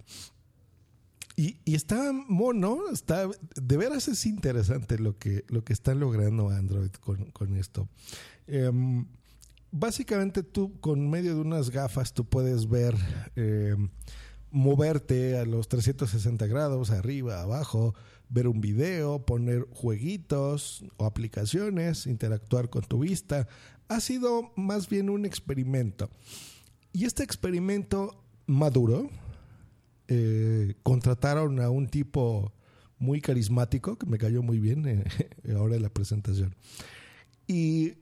Y, 1.40 1.56
y, 1.64 1.74
está 1.74 2.12
mono, 2.12 2.90
está, 2.92 3.26
de 3.54 3.76
veras 3.78 4.08
es 4.08 4.26
interesante 4.26 4.98
lo 4.98 5.16
que, 5.16 5.46
lo 5.48 5.64
que 5.64 5.72
está 5.72 5.94
logrando 5.94 6.50
Android 6.50 6.90
con, 6.90 7.30
con 7.30 7.56
esto. 7.56 7.88
Em, 8.46 9.06
básicamente 9.70 10.42
tú 10.42 10.78
con 10.80 11.08
medio 11.08 11.34
de 11.34 11.40
unas 11.40 11.70
gafas 11.70 12.12
tú 12.12 12.26
puedes 12.26 12.68
ver, 12.68 12.94
em, 13.36 13.88
moverte 14.50 15.38
a 15.38 15.46
los 15.46 15.66
360 15.68 16.46
grados, 16.46 16.90
arriba, 16.90 17.40
abajo, 17.40 17.94
ver 18.28 18.46
un 18.46 18.60
video, 18.60 19.24
poner 19.24 19.66
jueguitos 19.72 20.84
o 20.98 21.06
aplicaciones, 21.06 22.06
interactuar 22.06 22.68
con 22.68 22.82
tu 22.82 22.98
vista. 22.98 23.48
Ha 23.88 24.00
sido 24.00 24.52
más 24.56 24.90
bien 24.90 25.08
un 25.08 25.24
experimento. 25.24 26.10
Y 26.92 27.06
este 27.06 27.22
experimento 27.22 28.22
maduro, 28.46 29.08
eh, 30.12 30.74
contrataron 30.82 31.60
a 31.60 31.70
un 31.70 31.86
tipo 31.86 32.52
muy 32.98 33.20
carismático, 33.20 33.96
que 33.96 34.06
me 34.06 34.18
cayó 34.18 34.42
muy 34.42 34.58
bien 34.58 34.86
eh, 34.88 35.04
ahora 35.56 35.76
en 35.76 35.82
la 35.82 35.88
presentación. 35.88 36.56
Y 37.46 37.94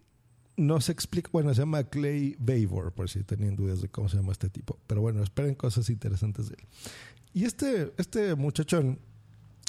nos 0.57 0.89
explica, 0.89 1.29
bueno, 1.31 1.53
se 1.53 1.61
llama 1.61 1.85
Clay 1.85 2.35
Vavor, 2.39 2.93
por 2.95 3.11
si 3.11 3.23
tenían 3.25 3.57
dudas 3.57 3.83
de 3.83 3.91
cómo 3.91 4.09
se 4.09 4.17
llama 4.17 4.33
este 4.33 4.49
tipo. 4.49 4.79
Pero 4.87 5.03
bueno, 5.03 5.23
esperen 5.23 5.55
cosas 5.55 5.91
interesantes 5.91 6.49
de 6.49 6.57
él. 6.59 6.67
Y 7.35 7.45
este, 7.45 7.93
este 7.99 8.35
muchachón 8.35 8.99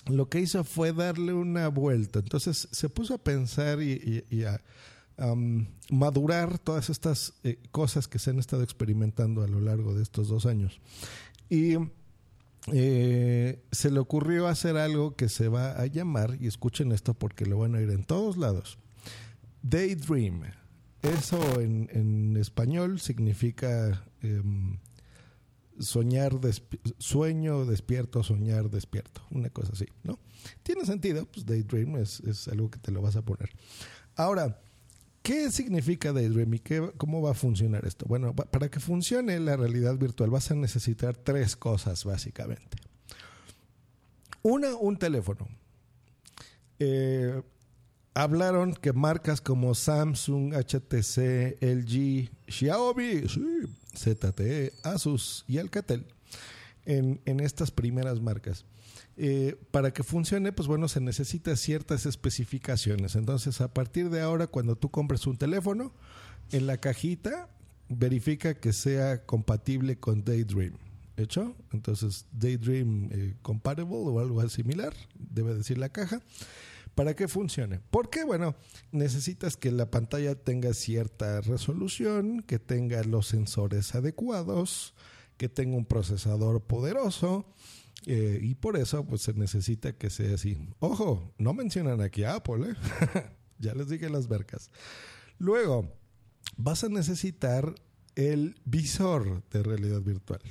lo 0.07 0.29
que 0.29 0.39
hizo 0.39 0.63
fue 0.63 0.93
darle 0.93 1.33
una 1.33 1.67
vuelta. 1.67 2.19
Entonces 2.19 2.69
se 2.71 2.87
puso 2.87 3.15
a 3.15 3.17
pensar 3.17 3.81
y, 3.81 4.23
a 4.45 4.61
madurar 5.91 6.57
todas 6.57 6.89
estas 6.89 7.33
eh, 7.43 7.59
cosas 7.71 8.07
que 8.07 8.17
se 8.17 8.29
han 8.29 8.39
estado 8.39 8.63
experimentando 8.63 9.43
a 9.43 9.47
lo 9.47 9.59
largo 9.59 9.93
de 9.93 10.03
estos 10.03 10.29
dos 10.29 10.45
años. 10.45 10.79
Y 11.49 11.75
eh, 12.73 13.63
se 13.71 13.91
le 13.91 13.99
ocurrió 13.99 14.47
hacer 14.47 14.77
algo 14.77 15.15
que 15.15 15.29
se 15.29 15.47
va 15.47 15.71
a 15.71 15.85
llamar, 15.85 16.37
y 16.39 16.47
escuchen 16.47 16.91
esto 16.91 17.13
porque 17.13 17.45
lo 17.45 17.59
van 17.59 17.75
a 17.75 17.81
ir 17.81 17.89
en 17.89 18.03
todos 18.03 18.37
lados, 18.37 18.77
Daydream. 19.61 20.43
Eso 21.01 21.61
en, 21.61 21.89
en 21.93 22.35
español 22.35 22.99
significa 22.99 24.03
em, 24.21 24.77
soñar, 25.79 26.33
sueño 26.97 27.65
despierto, 27.65 28.21
soñar 28.23 28.69
despierto, 28.69 29.21
una 29.31 29.49
cosa 29.49 29.71
así, 29.73 29.85
¿no? 30.03 30.19
Tiene 30.63 30.85
sentido, 30.85 31.25
pues 31.25 31.45
daydream 31.45 31.97
es, 31.97 32.19
es 32.21 32.47
algo 32.47 32.69
que 32.69 32.79
te 32.79 32.91
lo 32.91 33.01
vas 33.01 33.15
a 33.15 33.21
poner. 33.21 33.49
Ahora, 34.15 34.61
¿qué 35.29 35.51
significa 35.51 36.11
daydream 36.11 36.55
y 36.55 36.59
cómo 36.97 37.21
va 37.21 37.31
a 37.31 37.33
funcionar 37.35 37.85
esto? 37.85 38.07
Bueno, 38.07 38.35
para 38.35 38.67
que 38.71 38.79
funcione 38.79 39.39
la 39.39 39.55
realidad 39.55 39.95
virtual 39.95 40.31
vas 40.31 40.49
a 40.49 40.55
necesitar 40.55 41.15
tres 41.15 41.55
cosas 41.55 42.03
básicamente. 42.03 42.77
Una, 44.41 44.75
un 44.75 44.97
teléfono. 44.97 45.47
Eh, 46.79 47.43
hablaron 48.15 48.73
que 48.73 48.91
marcas 48.91 49.39
como 49.39 49.75
Samsung, 49.75 50.55
HTC, 50.55 51.61
LG, 51.61 52.31
Xiaomi, 52.47 53.21
ZTE, 53.95 54.73
Asus 54.81 55.45
y 55.47 55.59
Alcatel 55.59 56.07
en, 56.85 57.39
estas 57.39 57.71
primeras 57.71 58.21
marcas. 58.21 58.65
Eh, 59.17 59.57
para 59.71 59.91
que 59.91 60.03
funcione, 60.03 60.51
pues 60.51 60.67
bueno, 60.67 60.87
se 60.87 61.01
necesitan 61.01 61.57
ciertas 61.57 62.05
especificaciones. 62.05 63.15
Entonces, 63.15 63.61
a 63.61 63.73
partir 63.73 64.09
de 64.09 64.21
ahora, 64.21 64.47
cuando 64.47 64.75
tú 64.75 64.89
compres 64.89 65.27
un 65.27 65.37
teléfono, 65.37 65.93
en 66.51 66.67
la 66.67 66.77
cajita 66.77 67.49
verifica 67.89 68.53
que 68.53 68.73
sea 68.73 69.25
compatible 69.25 69.99
con 69.99 70.23
Daydream. 70.23 70.73
¿Hecho? 71.17 71.53
Entonces, 71.73 72.27
Daydream 72.31 73.09
eh, 73.11 73.35
compatible 73.41 73.89
o 73.91 74.19
algo 74.21 74.47
similar, 74.47 74.93
debe 75.15 75.53
decir 75.53 75.77
la 75.77 75.89
caja 75.89 76.21
para 76.95 77.15
que 77.15 77.27
funcione. 77.27 77.79
Porque, 77.91 78.23
bueno, 78.23 78.55
necesitas 78.91 79.55
que 79.55 79.71
la 79.71 79.89
pantalla 79.89 80.35
tenga 80.35 80.73
cierta 80.73 81.41
resolución, 81.41 82.41
que 82.41 82.59
tenga 82.59 83.03
los 83.03 83.27
sensores 83.27 83.95
adecuados, 83.95 84.93
que 85.39 85.47
tenga 85.47 85.77
un 85.77 85.85
procesador 85.85 86.61
poderoso. 86.61 87.45
Eh, 88.05 88.39
y 88.41 88.55
por 88.55 88.77
eso, 88.77 89.05
pues 89.05 89.21
se 89.21 89.33
necesita 89.33 89.93
que 89.93 90.09
sea 90.09 90.35
así. 90.35 90.57
Ojo, 90.79 91.33
no 91.37 91.53
mencionan 91.53 92.01
aquí 92.01 92.25
Apple, 92.25 92.71
¿eh? 92.71 92.75
ya 93.57 93.73
les 93.73 93.87
dije 93.87 94.09
las 94.09 94.27
vercas. 94.27 94.69
Luego, 95.37 95.95
vas 96.57 96.83
a 96.83 96.89
necesitar 96.89 97.73
el 98.15 98.59
visor 98.65 99.43
de 99.49 99.63
realidad 99.63 100.01
virtual. 100.01 100.41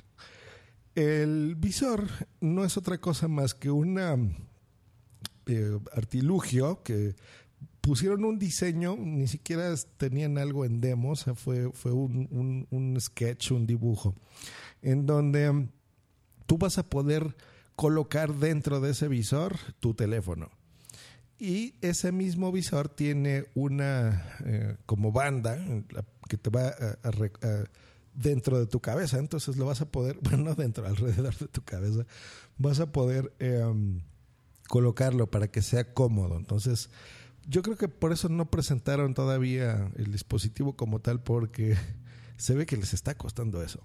El 0.94 1.54
visor 1.54 2.08
no 2.40 2.64
es 2.64 2.76
otra 2.78 2.98
cosa 2.98 3.28
más 3.28 3.54
que 3.54 3.70
una 3.70 4.16
eh, 5.46 5.78
artilugio 5.92 6.82
que 6.82 7.14
pusieron 7.88 8.24
un 8.26 8.38
diseño, 8.38 8.96
ni 8.96 9.26
siquiera 9.28 9.74
tenían 9.96 10.36
algo 10.36 10.66
en 10.66 10.80
demo, 10.80 11.12
o 11.12 11.16
sea, 11.16 11.34
fue, 11.34 11.72
fue 11.72 11.92
un, 11.92 12.66
un, 12.70 13.00
sketch, 13.00 13.52
un 13.52 13.66
dibujo, 13.66 14.14
en 14.82 15.06
donde 15.06 15.50
um, 15.50 15.68
tú 16.46 16.58
vas 16.58 16.78
a 16.78 16.88
poder 16.88 17.36
colocar 17.76 18.34
dentro 18.34 18.80
de 18.80 18.90
ese 18.90 19.08
visor 19.08 19.56
tu 19.80 19.94
teléfono. 19.94 20.50
Y 21.38 21.74
ese 21.82 22.10
mismo 22.10 22.50
visor 22.50 22.88
tiene 22.88 23.44
una 23.54 24.36
eh, 24.44 24.76
como 24.86 25.12
banda 25.12 25.56
que 26.28 26.36
te 26.36 26.50
va 26.50 26.74
dentro 28.18 28.58
de 28.58 28.66
tu 28.66 28.80
cabeza. 28.80 29.18
Entonces 29.18 29.56
lo 29.56 29.66
vas 29.66 29.80
a 29.80 29.90
poder, 29.90 30.18
bueno, 30.22 30.44
no 30.44 30.54
dentro, 30.54 30.86
alrededor 30.86 31.36
de 31.36 31.48
tu 31.48 31.62
cabeza, 31.62 32.04
vas 32.56 32.80
a 32.80 32.92
poder 32.92 33.32
eh, 33.38 33.62
um, 33.64 34.00
colocarlo 34.68 35.30
para 35.30 35.48
que 35.48 35.62
sea 35.62 35.94
cómodo. 35.94 36.36
Entonces, 36.36 36.90
yo 37.46 37.62
creo 37.62 37.76
que 37.76 37.88
por 37.88 38.12
eso 38.12 38.28
no 38.28 38.50
presentaron 38.50 39.14
todavía 39.14 39.90
el 39.96 40.12
dispositivo 40.12 40.76
como 40.76 41.00
tal, 41.00 41.22
porque 41.22 41.76
se 42.36 42.54
ve 42.54 42.66
que 42.66 42.76
les 42.76 42.92
está 42.92 43.16
costando 43.16 43.62
eso. 43.62 43.80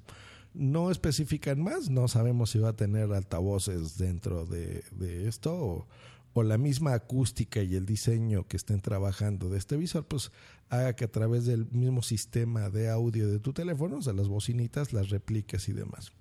No 0.54 0.92
especifican 0.92 1.62
más, 1.62 1.90
no 1.90 2.08
sabemos 2.08 2.52
si 2.52 2.60
va 2.60 2.70
a 2.70 2.76
tener 2.76 3.12
altavoces 3.12 3.98
dentro 3.98 4.46
de, 4.46 4.84
esto 5.28 5.56
o, 5.56 5.88
o, 6.34 6.44
la 6.44 6.58
misma 6.58 6.94
acústica 6.94 7.62
y 7.62 7.76
el 7.76 7.86
diseño 7.86 8.48
que 8.48 8.58
estén 8.58 8.82
trabajando 8.82 9.50
de 9.50 9.58
este 9.58 9.78
visor, 9.78 10.06
pues 10.06 10.32
haga 10.70 10.96
que 10.96 11.06
a 11.06 11.12
través 11.12 11.46
del 11.46 11.66
mismo 11.72 12.04
sistema 12.04 12.70
de 12.70 12.90
audio 12.90 13.28
de 13.28 13.40
tu 13.40 13.54
teléfono, 13.54 13.98
o 13.98 14.02
sea, 14.02 14.14
las 14.14 14.28
bocinitas, 14.28 14.94
las 14.94 15.10
repliques 15.10 15.68
y 15.70 15.74
demás. 15.74 16.12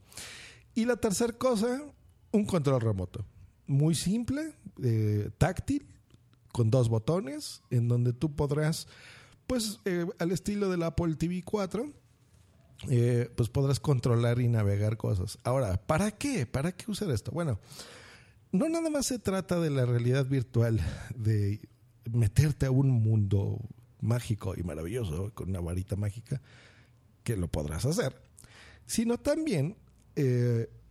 Y 0.75 0.87
la 0.87 0.97
tercera 0.97 1.33
cosa, 1.33 1.83
un 2.31 2.47
control 2.47 2.81
remoto 2.81 3.27
muy 3.67 3.95
simple, 3.95 4.55
eh, 4.83 5.31
táctil, 5.39 5.87
con 6.53 6.71
dos 6.71 6.89
botones, 6.89 7.63
en 7.71 7.89
donde 7.89 8.13
tú 8.13 8.35
podrás, 8.35 8.87
pues 9.47 9.81
eh, 9.85 10.07
al 10.19 10.31
estilo 10.31 10.69
del 10.69 10.83
Apple 10.83 11.15
TV 11.17 11.43
4, 11.43 11.91
eh, 12.89 13.31
pues 13.37 13.49
podrás 13.49 13.81
controlar 13.81 14.41
y 14.41 14.49
navegar 14.49 14.97
cosas. 14.97 15.39
Ahora, 15.45 15.77
¿para 15.77 16.11
qué? 16.11 16.47
¿Para 16.47 16.73
qué 16.73 16.91
usar 16.91 17.11
esto? 17.11 17.31
Bueno, 17.31 17.59
no 18.51 18.69
nada 18.69 18.91
más 18.91 19.07
se 19.07 19.19
trata 19.19 19.61
de 19.61 19.71
la 19.71 19.87
realidad 19.87 20.27
virtual, 20.27 20.81
de 21.17 21.61
meterte 22.11 22.67
a 22.67 22.71
un 22.71 22.91
mundo 22.91 23.61
mágico 24.01 24.55
y 24.57 24.63
maravilloso 24.63 25.33
con 25.35 25.51
una 25.51 25.61
varita 25.61 25.97
mágica, 25.97 26.41
que 27.23 27.37
lo 27.37 27.49
podrás 27.49 27.85
hacer, 27.85 28.21
sino 28.85 29.17
también 29.19 29.77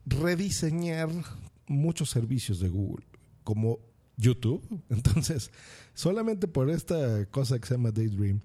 rediseñar 0.05 1.09
muchos 1.67 2.09
servicios 2.09 2.59
de 2.59 2.69
Google, 2.69 3.05
como 3.43 3.79
YouTube. 4.17 4.63
Entonces, 4.89 5.51
solamente 5.93 6.47
por 6.47 6.69
esta 6.69 7.25
cosa 7.27 7.59
que 7.59 7.67
se 7.67 7.75
llama 7.75 7.91
Daydream, 7.91 8.41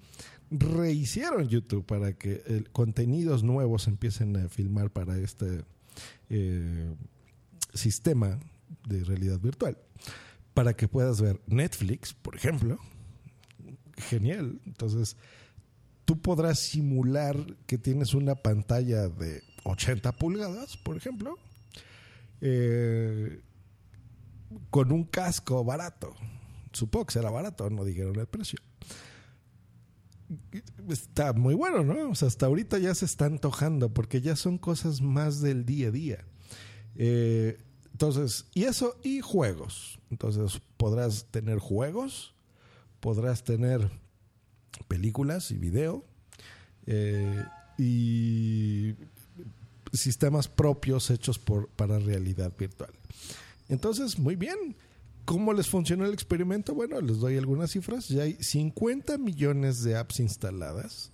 rehicieron 0.50 1.48
YouTube 1.48 1.84
para 1.84 2.12
que 2.12 2.42
el, 2.46 2.70
contenidos 2.70 3.42
nuevos 3.42 3.88
empiecen 3.88 4.36
a 4.36 4.48
filmar 4.48 4.90
para 4.90 5.18
este 5.18 5.64
eh, 6.30 6.94
sistema 7.74 8.38
de 8.86 9.04
realidad 9.04 9.40
virtual. 9.40 9.78
Para 10.54 10.74
que 10.74 10.88
puedas 10.88 11.20
ver 11.20 11.40
Netflix, 11.46 12.14
por 12.14 12.36
ejemplo. 12.36 12.78
Genial. 13.96 14.60
Entonces, 14.66 15.16
tú 16.04 16.20
podrás 16.20 16.60
simular 16.60 17.36
que 17.66 17.78
tienes 17.78 18.14
una 18.14 18.34
pantalla 18.34 19.08
de 19.08 19.42
80 19.64 20.12
pulgadas, 20.12 20.76
por 20.76 20.96
ejemplo, 20.96 21.38
eh, 22.40 23.40
con 24.70 24.92
un 24.92 25.04
casco 25.04 25.64
barato. 25.64 26.14
Supongo 26.72 27.06
que 27.06 27.14
será 27.14 27.30
barato, 27.30 27.68
no 27.70 27.84
dijeron 27.84 28.16
el 28.18 28.26
precio. 28.26 28.58
Está 30.88 31.32
muy 31.32 31.54
bueno, 31.54 31.84
¿no? 31.84 32.10
O 32.10 32.14
sea, 32.14 32.28
hasta 32.28 32.46
ahorita 32.46 32.78
ya 32.78 32.94
se 32.94 33.04
está 33.04 33.26
antojando 33.26 33.92
porque 33.92 34.20
ya 34.20 34.36
son 34.36 34.58
cosas 34.58 35.00
más 35.00 35.40
del 35.40 35.64
día 35.64 35.88
a 35.88 35.90
día. 35.90 36.24
Eh, 36.96 37.58
entonces, 37.92 38.46
y 38.54 38.64
eso, 38.64 38.98
y 39.02 39.20
juegos. 39.20 39.98
Entonces, 40.10 40.60
podrás 40.76 41.26
tener 41.30 41.58
juegos, 41.58 42.34
podrás 43.00 43.44
tener 43.44 43.90
películas 44.88 45.50
y 45.50 45.58
video, 45.58 46.04
eh, 46.86 47.44
y 47.78 48.94
sistemas 49.92 50.48
propios 50.48 51.10
hechos 51.10 51.38
por, 51.38 51.68
para 51.68 51.98
realidad 51.98 52.52
virtual. 52.56 52.92
Entonces, 53.68 54.18
muy 54.18 54.36
bien. 54.36 54.76
¿Cómo 55.26 55.52
les 55.52 55.68
funcionó 55.68 56.06
el 56.06 56.14
experimento? 56.14 56.72
Bueno, 56.72 57.00
les 57.00 57.18
doy 57.18 57.36
algunas 57.36 57.72
cifras. 57.72 58.08
Ya 58.08 58.22
hay 58.22 58.36
50 58.40 59.18
millones 59.18 59.82
de 59.82 59.96
apps 59.96 60.20
instaladas 60.20 61.10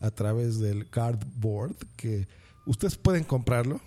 a 0.00 0.10
través 0.10 0.58
del 0.58 0.90
Cardboard 0.90 1.74
que 1.96 2.28
ustedes 2.66 2.98
pueden 2.98 3.24
comprarlo. 3.24 3.80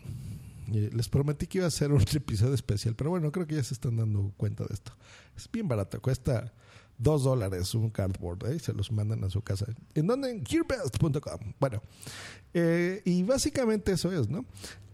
Les 0.68 1.08
prometí 1.08 1.46
que 1.46 1.60
iba 1.60 1.68
a 1.68 1.72
ser 1.72 1.92
un 1.92 2.02
episodio 2.12 2.56
especial, 2.56 2.96
pero 2.96 3.12
bueno, 3.12 3.32
creo 3.32 3.46
que 3.46 3.54
ya 3.54 3.64
se 3.64 3.76
están 3.76 3.98
dando 3.98 4.34
cuenta 4.36 4.66
de 4.66 4.74
esto. 4.74 4.94
Es 5.38 5.48
bien 5.52 5.68
barato, 5.68 6.02
cuesta 6.02 6.52
dos 6.98 7.24
dólares 7.24 7.74
un 7.76 7.90
cardboard, 7.90 8.52
¿eh? 8.52 8.60
se 8.60 8.74
los 8.74 8.92
mandan 8.92 9.24
a 9.24 9.30
su 9.30 9.42
casa. 9.42 9.66
¿En 9.94 10.08
dónde? 10.08 10.42
Gearbest.com. 10.46 11.54
Bueno, 11.60 11.82
eh, 12.54 13.02
y 13.06 13.24
básicamente 13.24 13.92
eso 13.92 14.12
es, 14.12 14.30
¿no? 14.30 14.46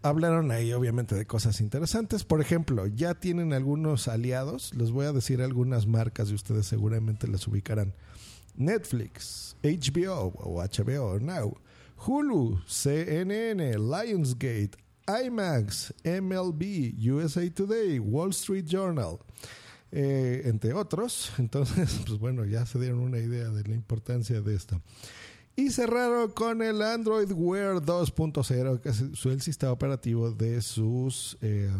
Hablaron 0.02 0.50
ahí 0.50 0.72
obviamente 0.72 1.14
de 1.14 1.26
cosas 1.26 1.60
interesantes. 1.60 2.24
Por 2.24 2.40
ejemplo, 2.40 2.86
ya 2.86 3.14
tienen 3.14 3.54
algunos 3.54 4.06
aliados. 4.06 4.74
Les 4.74 4.90
voy 4.90 5.06
a 5.06 5.12
decir 5.12 5.40
algunas 5.40 5.86
marcas 5.86 6.30
y 6.30 6.34
ustedes 6.34 6.66
seguramente 6.66 7.26
las 7.26 7.48
ubicarán. 7.48 7.94
Netflix, 8.56 9.56
HBO 9.62 10.32
o 10.36 10.62
HBO 10.62 11.18
Now, 11.20 11.56
Hulu, 12.06 12.60
CNN, 12.66 13.78
Lionsgate, 13.78 14.72
IMAX, 15.08 15.92
MLB, 16.04 16.94
USA 17.10 17.50
Today, 17.50 17.98
Wall 17.98 18.30
Street 18.30 18.66
Journal. 18.66 19.18
Eh, 19.96 20.42
entre 20.46 20.72
otros. 20.72 21.30
Entonces, 21.38 22.00
pues 22.04 22.18
bueno, 22.18 22.44
ya 22.44 22.66
se 22.66 22.80
dieron 22.80 22.98
una 22.98 23.18
idea 23.18 23.48
de 23.50 23.62
la 23.62 23.74
importancia 23.74 24.40
de 24.40 24.56
esto. 24.56 24.82
Y 25.54 25.70
cerraron 25.70 26.32
con 26.32 26.62
el 26.62 26.82
Android 26.82 27.30
Wear 27.30 27.76
2.0, 27.76 28.80
que 28.80 28.88
es 28.88 29.24
el 29.24 29.40
sistema 29.40 29.70
operativo 29.70 30.32
de 30.32 30.60
sus 30.62 31.38
eh, 31.42 31.70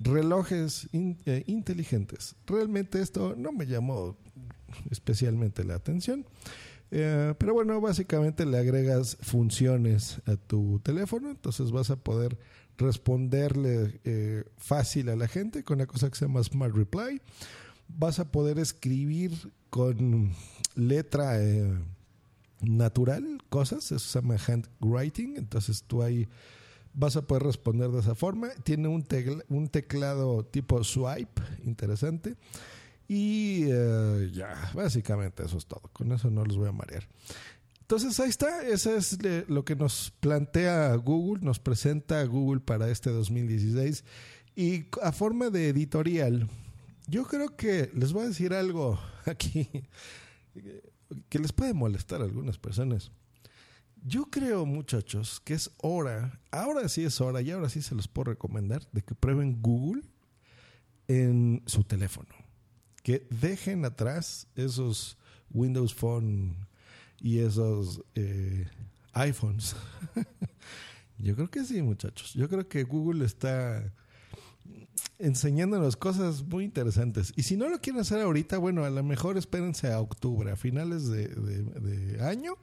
relojes 0.00 0.88
eh, 0.92 1.44
inteligentes. 1.46 2.34
Realmente 2.44 3.00
esto 3.00 3.36
no 3.38 3.52
me 3.52 3.66
llamó 3.66 4.16
especialmente 4.90 5.62
la 5.62 5.76
atención. 5.76 6.26
pero 6.90 7.54
bueno, 7.54 7.80
básicamente 7.80 8.44
le 8.44 8.58
agregas 8.58 9.16
funciones 9.20 10.20
a 10.26 10.34
tu 10.34 10.80
teléfono, 10.80 11.30
entonces 11.30 11.70
vas 11.70 11.90
a 11.90 11.96
poder 11.96 12.36
responderle 12.78 14.00
eh, 14.04 14.44
fácil 14.56 15.08
a 15.08 15.16
la 15.16 15.28
gente 15.28 15.64
con 15.64 15.76
una 15.76 15.86
cosa 15.86 16.08
que 16.10 16.16
se 16.16 16.26
llama 16.26 16.42
Smart 16.42 16.74
Reply. 16.74 17.20
Vas 17.88 18.18
a 18.18 18.30
poder 18.30 18.58
escribir 18.58 19.32
con 19.70 20.32
letra 20.74 21.42
eh, 21.42 21.72
natural 22.60 23.42
cosas, 23.48 23.92
eso 23.92 23.98
se 23.98 24.20
llama 24.20 24.36
handwriting, 24.36 25.36
entonces 25.36 25.84
tú 25.86 26.02
ahí 26.02 26.28
vas 26.96 27.16
a 27.16 27.22
poder 27.22 27.44
responder 27.44 27.90
de 27.90 28.00
esa 28.00 28.14
forma. 28.14 28.48
Tiene 28.64 28.88
un, 28.88 29.02
teclado 29.68 30.44
tipo 30.44 30.82
swipe, 30.82 31.42
interesante. 31.64 32.36
Y 33.08 33.66
eh, 33.68 34.30
ya, 34.32 34.72
básicamente 34.74 35.44
eso 35.44 35.58
es 35.58 35.66
todo. 35.66 35.82
Con 35.92 36.10
eso 36.10 36.30
no 36.30 36.44
los 36.44 36.56
voy 36.56 36.68
a 36.68 36.72
marear. 36.72 37.06
Entonces 37.86 38.18
ahí 38.18 38.30
está, 38.30 38.66
eso 38.66 38.96
es 38.96 39.16
lo 39.48 39.64
que 39.64 39.76
nos 39.76 40.12
plantea 40.18 40.92
Google, 40.96 41.44
nos 41.44 41.60
presenta 41.60 42.24
Google 42.24 42.58
para 42.58 42.90
este 42.90 43.10
2016. 43.10 44.04
Y 44.56 44.86
a 45.02 45.12
forma 45.12 45.50
de 45.50 45.68
editorial, 45.68 46.48
yo 47.06 47.28
creo 47.28 47.54
que 47.54 47.92
les 47.94 48.12
voy 48.12 48.24
a 48.24 48.28
decir 48.28 48.54
algo 48.54 48.98
aquí 49.24 49.68
que 51.28 51.38
les 51.38 51.52
puede 51.52 51.74
molestar 51.74 52.22
a 52.22 52.24
algunas 52.24 52.58
personas. 52.58 53.12
Yo 54.04 54.24
creo, 54.24 54.66
muchachos, 54.66 55.38
que 55.38 55.54
es 55.54 55.70
hora, 55.78 56.40
ahora 56.50 56.88
sí 56.88 57.04
es 57.04 57.20
hora 57.20 57.40
y 57.40 57.52
ahora 57.52 57.68
sí 57.68 57.82
se 57.82 57.94
los 57.94 58.08
puedo 58.08 58.32
recomendar 58.32 58.82
de 58.90 59.02
que 59.02 59.14
prueben 59.14 59.62
Google 59.62 60.02
en 61.06 61.62
su 61.66 61.84
teléfono. 61.84 62.34
Que 63.04 63.28
dejen 63.30 63.84
atrás 63.84 64.48
esos 64.56 65.18
Windows 65.50 65.94
Phone 65.94 66.66
y 67.20 67.38
esos 67.38 68.02
eh, 68.14 68.66
iPhones. 69.12 69.76
Yo 71.18 71.34
creo 71.34 71.48
que 71.48 71.64
sí, 71.64 71.80
muchachos. 71.82 72.34
Yo 72.34 72.48
creo 72.48 72.68
que 72.68 72.84
Google 72.84 73.24
está 73.24 73.92
enseñándonos 75.18 75.96
cosas 75.96 76.42
muy 76.42 76.64
interesantes. 76.64 77.32
Y 77.36 77.42
si 77.42 77.56
no 77.56 77.68
lo 77.68 77.80
quieren 77.80 78.00
hacer 78.00 78.20
ahorita, 78.20 78.58
bueno, 78.58 78.84
a 78.84 78.90
lo 78.90 79.02
mejor 79.02 79.38
espérense 79.38 79.90
a 79.90 80.00
octubre, 80.00 80.50
a 80.50 80.56
finales 80.56 81.08
de, 81.08 82.18
año, 82.20 82.56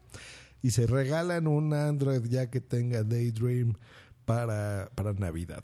y 0.62 0.72
se 0.72 0.86
regalan 0.86 1.48
un 1.48 1.74
Android 1.74 2.24
ya 2.26 2.50
que 2.50 2.62
tenga 2.62 3.04
Daydream 3.04 3.74
para, 4.26 4.92
para 4.96 5.14
Navidad. 5.14 5.64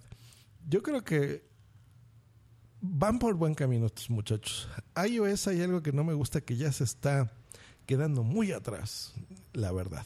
Yo 0.67 0.81
creo 0.81 1.03
que 1.03 1.47
van 2.81 3.19
por 3.19 3.35
buen 3.35 3.53
camino 3.53 3.85
estos 3.85 4.09
muchachos. 4.09 4.67
iOS 4.95 5.47
hay 5.47 5.61
algo 5.61 5.81
que 5.81 5.91
no 5.91 6.03
me 6.03 6.13
gusta 6.13 6.41
que 6.41 6.57
ya 6.57 6.71
se 6.71 6.83
está 6.83 7.31
quedando 7.89 8.23
muy 8.23 8.51
atrás, 8.51 9.15
la 9.51 9.71
verdad. 9.71 10.05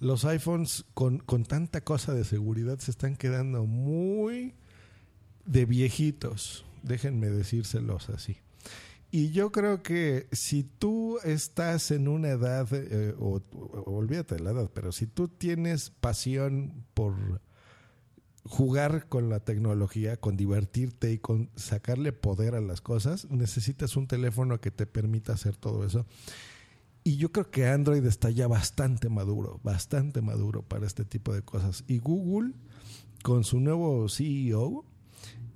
Los 0.00 0.24
iPhones 0.24 0.84
con, 0.92 1.18
con 1.18 1.44
tanta 1.44 1.80
cosa 1.80 2.14
de 2.14 2.24
seguridad 2.24 2.80
se 2.80 2.90
están 2.90 3.14
quedando 3.14 3.64
muy 3.64 4.56
de 5.46 5.64
viejitos, 5.64 6.64
déjenme 6.82 7.30
decírselos 7.30 8.10
así. 8.10 8.38
Y 9.12 9.30
yo 9.30 9.52
creo 9.52 9.84
que 9.84 10.26
si 10.32 10.64
tú 10.64 11.20
estás 11.22 11.92
en 11.92 12.08
una 12.08 12.30
edad, 12.30 12.66
eh, 12.72 13.14
o, 13.20 13.40
olvídate 13.86 14.34
de 14.34 14.40
la 14.42 14.50
edad, 14.50 14.68
pero 14.74 14.90
si 14.90 15.06
tú 15.06 15.28
tienes 15.28 15.90
pasión 15.90 16.84
por 16.92 17.40
jugar 18.42 19.08
con 19.08 19.28
la 19.28 19.38
tecnología, 19.38 20.16
con 20.16 20.36
divertirte 20.36 21.12
y 21.12 21.18
con 21.18 21.50
sacarle 21.54 22.12
poder 22.12 22.56
a 22.56 22.60
las 22.60 22.80
cosas, 22.80 23.30
necesitas 23.30 23.96
un 23.96 24.08
teléfono 24.08 24.60
que 24.60 24.72
te 24.72 24.86
permita 24.86 25.34
hacer 25.34 25.54
todo 25.54 25.86
eso. 25.86 26.04
Y 27.04 27.16
yo 27.16 27.32
creo 27.32 27.50
que 27.50 27.66
Android 27.66 28.04
está 28.04 28.30
ya 28.30 28.46
bastante 28.46 29.08
maduro, 29.08 29.60
bastante 29.64 30.22
maduro 30.22 30.62
para 30.62 30.86
este 30.86 31.04
tipo 31.04 31.34
de 31.34 31.42
cosas. 31.42 31.84
Y 31.88 31.98
Google, 31.98 32.54
con 33.22 33.42
su 33.42 33.58
nuevo 33.58 34.08
CEO, 34.08 34.84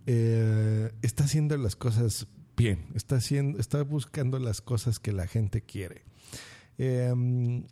eh, 0.07 0.93
está 1.03 1.25
haciendo 1.25 1.57
las 1.57 1.77
cosas 1.77 2.27
bien, 2.57 2.87
está, 2.95 3.17
haciendo, 3.17 3.59
está 3.59 3.83
buscando 3.83 4.39
las 4.39 4.61
cosas 4.61 4.99
que 4.99 5.13
la 5.13 5.29
gente 5.29 5.63
quiere. 5.63 6.05
Em, 6.79 7.65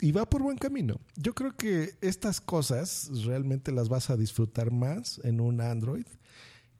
y 0.00 0.12
va 0.12 0.28
por 0.28 0.42
buen 0.42 0.58
camino. 0.58 1.00
Yo 1.16 1.34
creo 1.34 1.56
que 1.56 1.94
estas 2.02 2.40
cosas 2.40 3.10
realmente 3.24 3.72
las 3.72 3.88
vas 3.88 4.10
a 4.10 4.16
disfrutar 4.16 4.70
más 4.70 5.20
en 5.24 5.40
un 5.40 5.60
Android, 5.60 6.06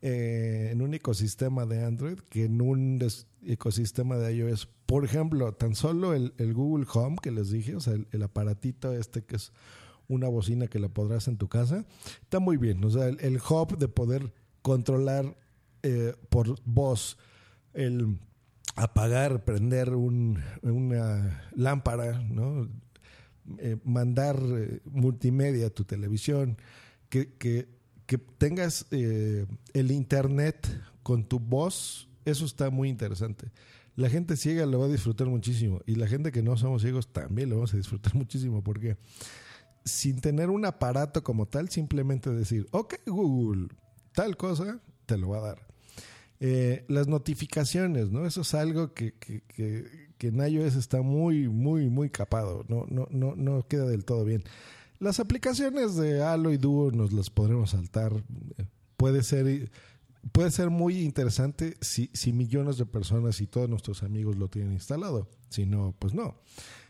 eh, 0.03 0.69
en 0.71 0.83
un 0.83 0.95
ecosistema 0.95 1.67
de 1.67 1.83
Android, 1.83 2.19
que 2.29 2.45
en 2.45 2.61
un 2.61 3.01
ecosistema 3.43 4.17
de 4.17 4.37
iOS 4.37 4.69
por 4.87 5.05
ejemplo, 5.05 5.53
tan 5.53 5.75
solo 5.75 6.15
el, 6.15 6.33
Google 6.55 6.87
Home 6.95 7.17
que 7.21 7.33
les 7.33 7.51
dije, 7.51 7.75
o 7.75 7.81
sea, 7.81 7.95
el, 7.95 8.23
aparatito 8.23 8.93
este 8.93 9.25
que 9.25 9.37
es 9.37 9.53
una 10.09 10.29
bocina 10.29 10.69
que 10.69 10.79
la 10.79 10.89
podrás 10.89 11.27
en 11.27 11.37
tu 11.37 11.49
casa, 11.49 11.85
está 12.23 12.39
muy 12.39 12.57
bien. 12.57 12.83
O 12.85 12.91
sea, 12.91 13.09
el, 13.09 13.37
hub 13.39 13.77
de 13.79 13.89
poder 13.89 14.33
controlar 14.63 15.37
eh, 15.83 16.15
por 16.29 16.55
voz 16.65 17.19
el 17.75 18.19
apagar, 18.77 19.45
prender 19.45 19.93
una 19.95 21.45
lámpara, 21.55 22.21
¿no? 22.21 22.69
Eh, 23.59 23.77
mandar 23.85 24.39
eh, 24.41 24.81
multimedia 24.85 25.67
a 25.67 25.71
tu 25.71 25.85
televisión, 25.85 26.59
que, 27.09 27.33
que, 27.35 27.69
que 28.07 28.19
tengas 28.19 28.87
el 28.91 29.91
internet 29.91 30.67
con 31.03 31.25
tu 31.25 31.41
voz, 31.41 32.09
eso 32.25 32.45
está 32.45 32.71
muy 32.71 32.89
interesante 32.89 33.51
la 33.97 34.11
gente 34.11 34.37
ciega 34.37 34.67
lo 34.67 34.79
va 34.79 34.87
a 34.87 34.91
disfrutar 34.91 35.27
muchísimo 35.27 35.81
y 35.87 35.97
la 35.97 36.07
gente 36.07 36.31
que 36.31 36.43
no 36.43 36.57
somos 36.57 36.83
ciegos 36.83 37.13
también 37.13 37.49
lo 37.49 37.57
vamos 37.57 37.75
a 37.75 37.79
disfrutar 37.79 38.15
muchísimo 38.17 38.63
porque 38.63 38.97
sin 39.85 40.21
tener 40.21 40.51
un 40.51 40.65
aparato 40.65 41.23
como 41.23 41.47
tal, 41.47 41.69
simplemente 41.71 42.31
decir, 42.31 42.67
ok 42.71 42.95
Google, 43.07 43.69
tal 44.13 44.37
cosa, 44.37 44.81
te 45.07 45.17
lo 45.17 45.31
va 45.31 45.39
a 45.39 45.43
dar. 45.49 45.67
Eh, 46.39 46.85
las 46.89 47.09
notificaciones, 47.09 48.11
¿no? 48.11 48.27
Eso 48.27 48.43
es 48.43 48.53
algo 48.55 48.93
que, 48.93 49.15
que, 49.15 49.41
que, 49.43 50.11
que, 50.19 50.29
en 50.29 50.47
iOS 50.47 50.75
está 50.75 51.01
muy, 51.01 51.49
muy, 51.49 51.89
muy 51.89 52.11
capado. 52.11 52.65
No, 52.69 52.85
no, 52.91 53.09
no, 53.11 53.35
no 53.37 53.67
queda 53.67 53.87
del 53.87 54.05
todo 54.05 54.25
bien. 54.25 54.45
Las 54.99 55.19
aplicaciones 55.19 55.97
de 55.97 56.23
Halo 56.23 56.53
y 56.53 56.59
Duo 56.59 56.91
nos 56.91 57.13
las 57.13 57.31
podremos 57.31 57.71
saltar. 57.71 58.13
Puede 58.99 59.23
ser, 59.23 59.71
puede 60.33 60.51
ser 60.51 60.71
muy 60.71 61.01
interesante 61.01 61.77
si, 61.81 62.11
si 62.13 62.33
millones 62.33 62.79
de 62.79 62.87
personas 62.87 63.41
y 63.41 63.47
todos 63.47 63.69
nuestros 63.69 64.03
amigos 64.03 64.37
lo 64.37 64.49
tienen 64.49 64.73
instalado. 64.73 65.29
Si 65.49 65.67
no, 65.67 65.95
pues 65.99 66.15
no. 66.15 66.37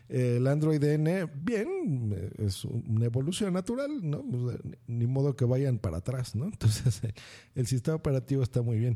El 0.09 0.47
Android 0.47 0.81
N, 0.81 1.25
bien, 1.25 2.31
es 2.37 2.63
una 2.63 3.05
evolución 3.05 3.53
natural, 3.53 4.09
¿no? 4.09 4.23
Ni 4.87 5.05
modo 5.05 5.35
que 5.35 5.43
vayan 5.43 5.79
para 5.79 5.97
atrás, 5.97 6.33
¿no? 6.33 6.45
Entonces, 6.51 7.01
el 7.55 7.67
sistema 7.67 7.95
operativo 7.95 8.41
está 8.41 8.61
muy 8.61 8.79
bien. 8.79 8.95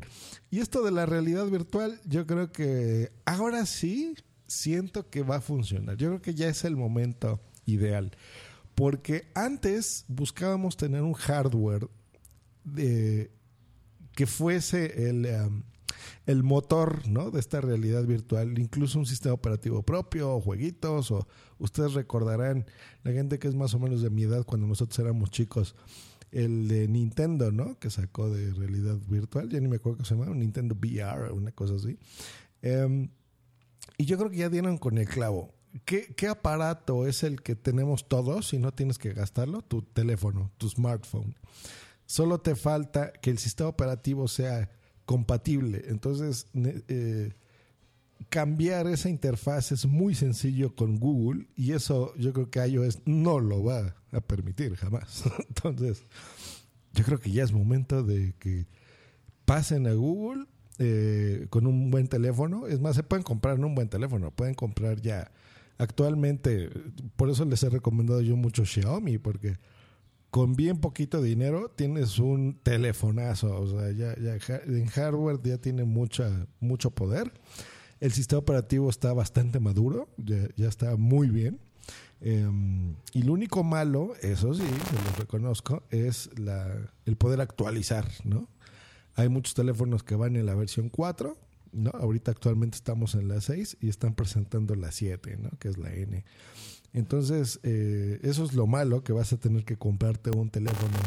Y 0.50 0.60
esto 0.60 0.82
de 0.82 0.90
la 0.90 1.04
realidad 1.04 1.46
virtual, 1.46 2.00
yo 2.06 2.26
creo 2.26 2.50
que 2.50 3.12
ahora 3.26 3.66
sí 3.66 4.14
siento 4.46 5.10
que 5.10 5.22
va 5.22 5.36
a 5.36 5.40
funcionar. 5.40 5.96
Yo 5.96 6.08
creo 6.08 6.22
que 6.22 6.34
ya 6.34 6.48
es 6.48 6.64
el 6.64 6.76
momento 6.76 7.40
ideal. 7.66 8.16
Porque 8.74 9.30
antes 9.34 10.06
buscábamos 10.08 10.78
tener 10.78 11.02
un 11.02 11.12
hardware 11.12 11.88
de, 12.64 13.30
que 14.14 14.26
fuese 14.26 15.08
el, 15.08 15.26
um, 15.26 15.62
el 16.26 16.42
motor 16.42 17.06
¿no? 17.08 17.30
de 17.30 17.40
esta 17.40 17.60
realidad 17.60 18.04
virtual, 18.04 18.58
incluso 18.58 18.98
un 18.98 19.06
sistema 19.06 19.34
operativo 19.34 19.82
propio, 19.82 20.34
o 20.34 20.40
jueguitos, 20.40 21.10
o 21.10 21.26
ustedes 21.58 21.94
recordarán, 21.94 22.66
la 23.02 23.12
gente 23.12 23.38
que 23.38 23.48
es 23.48 23.54
más 23.54 23.74
o 23.74 23.78
menos 23.78 24.02
de 24.02 24.10
mi 24.10 24.22
edad 24.22 24.44
cuando 24.44 24.66
nosotros 24.66 24.98
éramos 24.98 25.30
chicos, 25.30 25.74
el 26.30 26.68
de 26.68 26.88
Nintendo, 26.88 27.52
¿no? 27.52 27.78
Que 27.78 27.90
sacó 27.90 28.30
de 28.30 28.52
realidad 28.54 28.96
virtual, 29.08 29.48
ya 29.50 29.60
ni 29.60 29.68
me 29.68 29.76
acuerdo 29.76 29.98
qué 29.98 30.04
se 30.04 30.14
llama, 30.14 30.34
Nintendo 30.34 30.74
VR, 30.74 31.30
una 31.32 31.52
cosa 31.52 31.74
así. 31.74 31.98
Um, 32.62 33.08
y 33.98 34.06
yo 34.06 34.16
creo 34.16 34.30
que 34.30 34.38
ya 34.38 34.48
dieron 34.48 34.78
con 34.78 34.96
el 34.98 35.06
clavo. 35.06 35.54
¿Qué, 35.84 36.14
¿Qué, 36.14 36.28
aparato 36.28 37.06
es 37.06 37.22
el 37.22 37.42
que 37.42 37.54
tenemos 37.54 38.08
todos 38.08 38.52
y 38.52 38.58
no 38.58 38.72
tienes 38.72 38.98
que 38.98 39.12
gastarlo? 39.12 39.62
Tu 39.62 39.82
teléfono, 39.82 40.50
tu 40.58 40.68
smartphone. 40.68 41.34
Solo 42.12 42.42
te 42.42 42.56
falta 42.56 43.10
que 43.10 43.30
el 43.30 43.38
sistema 43.38 43.70
operativo 43.70 44.28
sea 44.28 44.68
compatible. 45.06 45.84
Entonces, 45.86 46.46
eh, 46.54 47.32
cambiar 48.28 48.86
esa 48.86 49.08
interfaz 49.08 49.72
es 49.72 49.86
muy 49.86 50.14
sencillo 50.14 50.74
con 50.74 50.98
Google 50.98 51.46
y 51.56 51.72
eso 51.72 52.14
yo 52.16 52.34
creo 52.34 52.50
que 52.50 52.66
iOS 52.66 52.98
no 53.06 53.40
lo 53.40 53.64
va 53.64 53.96
a 54.12 54.20
permitir 54.20 54.76
jamás. 54.76 55.24
Entonces, 55.48 56.04
yo 56.92 57.02
creo 57.02 57.18
que 57.18 57.30
ya 57.30 57.44
es 57.44 57.52
momento 57.52 58.02
de 58.02 58.34
que 58.38 58.66
pasen 59.46 59.86
a 59.86 59.94
Google 59.94 60.44
eh, 60.80 61.46
con 61.48 61.66
un 61.66 61.90
buen 61.90 62.08
teléfono. 62.08 62.66
Es 62.66 62.78
más, 62.78 62.94
se 62.94 63.04
pueden 63.04 63.22
comprar 63.22 63.58
un 63.58 63.74
buen 63.74 63.88
teléfono, 63.88 64.30
pueden 64.32 64.52
comprar 64.52 65.00
ya 65.00 65.32
actualmente, 65.78 66.68
por 67.16 67.30
eso 67.30 67.46
les 67.46 67.62
he 67.62 67.70
recomendado 67.70 68.20
yo 68.20 68.36
mucho 68.36 68.66
Xiaomi, 68.66 69.16
porque 69.16 69.56
con 70.32 70.56
bien 70.56 70.78
poquito 70.78 71.20
dinero 71.20 71.68
tienes 71.68 72.18
un 72.18 72.58
telefonazo, 72.62 73.54
o 73.54 73.66
sea, 73.66 73.92
ya, 73.92 74.16
ya 74.16 74.38
en 74.64 74.86
hardware 74.86 75.38
ya 75.44 75.58
tiene 75.58 75.84
mucha, 75.84 76.46
mucho 76.58 76.90
poder. 76.90 77.30
El 78.00 78.12
sistema 78.12 78.38
operativo 78.38 78.88
está 78.88 79.12
bastante 79.12 79.60
maduro, 79.60 80.08
ya, 80.16 80.48
está 80.56 80.96
muy 80.96 81.28
bien. 81.28 81.60
Eh, 82.22 82.48
y 83.12 83.24
lo 83.24 83.34
único 83.34 83.62
malo, 83.62 84.14
eso 84.22 84.54
sí, 84.54 84.62
se 84.62 85.04
lo 85.04 85.16
reconozco, 85.18 85.82
es 85.90 86.30
la, 86.38 86.78
el 87.04 87.16
poder 87.16 87.42
actualizar, 87.42 88.08
¿no? 88.24 88.48
Hay 89.16 89.28
muchos 89.28 89.52
teléfonos 89.52 90.02
que 90.02 90.14
van 90.14 90.36
en 90.36 90.46
la 90.46 90.54
versión 90.54 90.88
4, 90.88 91.36
¿no? 91.72 91.90
Ahorita 91.90 92.30
actualmente 92.30 92.76
estamos 92.76 93.14
en 93.16 93.28
la 93.28 93.42
6 93.42 93.76
y 93.82 93.90
están 93.90 94.14
presentando 94.14 94.76
la 94.76 94.92
7, 94.92 95.36
¿no? 95.36 95.50
Que 95.58 95.68
es 95.68 95.76
la 95.76 95.92
N. 95.92 96.24
Entonces, 96.92 97.58
eh, 97.62 98.18
eso 98.22 98.44
es 98.44 98.52
lo 98.52 98.66
malo, 98.66 99.02
que 99.02 99.12
vas 99.12 99.32
a 99.32 99.38
tener 99.38 99.64
que 99.64 99.76
comprarte 99.76 100.30
un 100.36 100.50
teléfono 100.50 100.98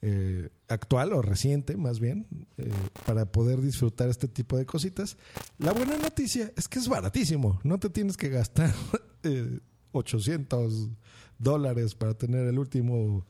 eh, 0.00 0.48
actual 0.68 1.12
o 1.12 1.22
reciente, 1.22 1.76
más 1.76 2.00
bien, 2.00 2.26
eh, 2.56 2.70
para 3.06 3.26
poder 3.30 3.60
disfrutar 3.60 4.08
este 4.08 4.26
tipo 4.26 4.56
de 4.56 4.66
cositas. 4.66 5.16
La 5.58 5.72
buena 5.72 5.96
noticia 5.98 6.50
es 6.56 6.66
que 6.66 6.78
es 6.78 6.88
baratísimo, 6.88 7.60
no 7.62 7.78
te 7.78 7.90
tienes 7.90 8.16
que 8.16 8.30
gastar 8.30 8.74
800 9.92 10.88
dólares 11.38 11.94
para 11.94 12.14
tener 12.14 12.46
el 12.46 12.58
último 12.58 13.26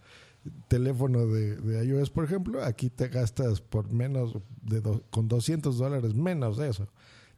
teléfono 0.69 1.27
de, 1.27 1.85
iOS, 1.85 2.11
por 2.11 2.25
ejemplo, 2.25 2.63
aquí 2.65 2.91
te 2.91 3.09
gastas 3.09 3.61
por 3.61 3.93
menos 3.93 4.37
de 4.63 4.83
con 5.11 5.29
200 5.29 5.79
dólares 5.79 6.15
menos 6.15 6.57
de 6.57 6.69
eso. 6.69 6.89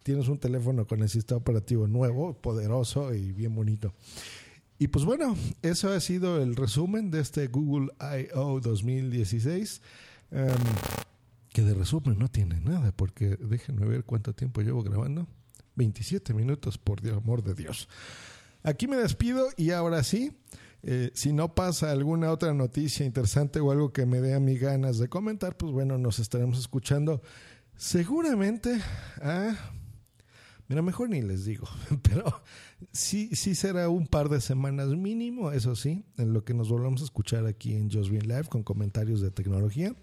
Tienes 0.04 0.28
un 0.28 0.38
teléfono 0.38 0.86
con 0.86 1.02
el 1.02 1.08
sistema 1.08 1.38
operativo 1.38 1.88
nuevo, 1.88 2.34
poderoso 2.34 3.12
y 3.12 3.32
bien 3.32 3.54
bonito. 3.54 3.94
Y 4.78 4.88
pues 4.88 5.04
bueno, 5.04 5.34
eso 5.62 5.88
ha 5.92 5.98
sido 5.98 6.40
el 6.40 6.54
resumen 6.54 7.10
de 7.10 7.20
este 7.20 7.48
Google 7.48 7.90
I.O. 7.98 8.60
2016. 8.60 9.82
Um, 10.30 10.40
que 11.54 11.62
de 11.62 11.72
resumen 11.72 12.18
no 12.18 12.28
tiene 12.28 12.60
nada, 12.60 12.92
porque 12.92 13.36
déjenme 13.36 13.86
ver 13.86 14.04
cuánto 14.04 14.34
tiempo 14.34 14.60
llevo 14.60 14.82
grabando. 14.82 15.26
27 15.76 16.34
minutos, 16.34 16.76
por 16.76 17.00
Dios, 17.00 17.16
amor 17.16 17.42
de 17.42 17.54
Dios. 17.54 17.88
Aquí 18.62 18.88
me 18.88 18.96
despido 18.96 19.48
y 19.56 19.70
ahora 19.70 20.02
sí, 20.02 20.32
eh, 20.82 21.12
si 21.14 21.32
no 21.32 21.54
pasa 21.54 21.92
alguna 21.92 22.30
otra 22.30 22.52
noticia 22.52 23.06
interesante 23.06 23.60
o 23.60 23.70
algo 23.70 23.92
que 23.92 24.04
me 24.04 24.20
dé 24.20 24.34
a 24.34 24.40
mí 24.40 24.58
ganas 24.58 24.98
de 24.98 25.08
comentar, 25.08 25.56
pues 25.56 25.72
bueno, 25.72 25.96
nos 25.96 26.18
estaremos 26.18 26.58
escuchando 26.58 27.22
seguramente 27.76 28.80
a... 29.22 29.54
Mira, 30.68 30.80
mejor 30.82 31.10
ni 31.10 31.20
les 31.20 31.44
digo, 31.44 31.68
pero 32.02 32.42
sí, 32.92 33.30
sí 33.34 33.54
será 33.54 33.88
un 33.88 34.06
par 34.06 34.28
de 34.28 34.40
semanas 34.40 34.88
mínimo, 34.88 35.52
eso 35.52 35.76
sí, 35.76 36.04
en 36.16 36.32
lo 36.32 36.44
que 36.44 36.54
nos 36.54 36.70
volvamos 36.70 37.02
a 37.02 37.04
escuchar 37.04 37.46
aquí 37.46 37.74
en 37.74 37.90
Just 37.90 38.10
Green 38.10 38.28
Live 38.28 38.44
con 38.44 38.62
comentarios 38.62 39.20
de 39.20 39.30
tecnología, 39.30 39.94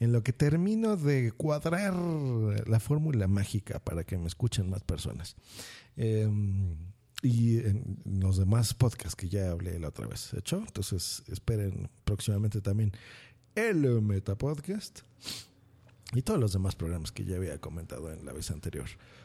en 0.00 0.12
lo 0.12 0.22
que 0.22 0.32
termino 0.32 0.96
de 0.96 1.32
cuadrar 1.32 1.94
la 1.94 2.80
fórmula 2.80 3.28
mágica 3.28 3.78
para 3.78 4.04
que 4.04 4.18
me 4.18 4.26
escuchen 4.26 4.68
más 4.68 4.82
personas. 4.82 5.36
Eh, 5.96 6.28
y 7.22 7.58
en 7.58 7.98
los 8.20 8.36
demás 8.36 8.74
podcasts 8.74 9.16
que 9.16 9.30
ya 9.30 9.50
hablé 9.50 9.78
la 9.78 9.88
otra 9.88 10.06
vez, 10.06 10.34
¿hecho? 10.34 10.58
Entonces 10.58 11.22
esperen 11.26 11.88
próximamente 12.04 12.60
también 12.60 12.92
el 13.54 14.02
Meta 14.02 14.36
Podcast 14.36 15.00
y 16.12 16.20
todos 16.22 16.38
los 16.38 16.52
demás 16.52 16.76
programas 16.76 17.12
que 17.12 17.24
ya 17.24 17.36
había 17.36 17.58
comentado 17.60 18.12
en 18.12 18.26
la 18.26 18.32
vez 18.32 18.50
anterior. 18.50 18.86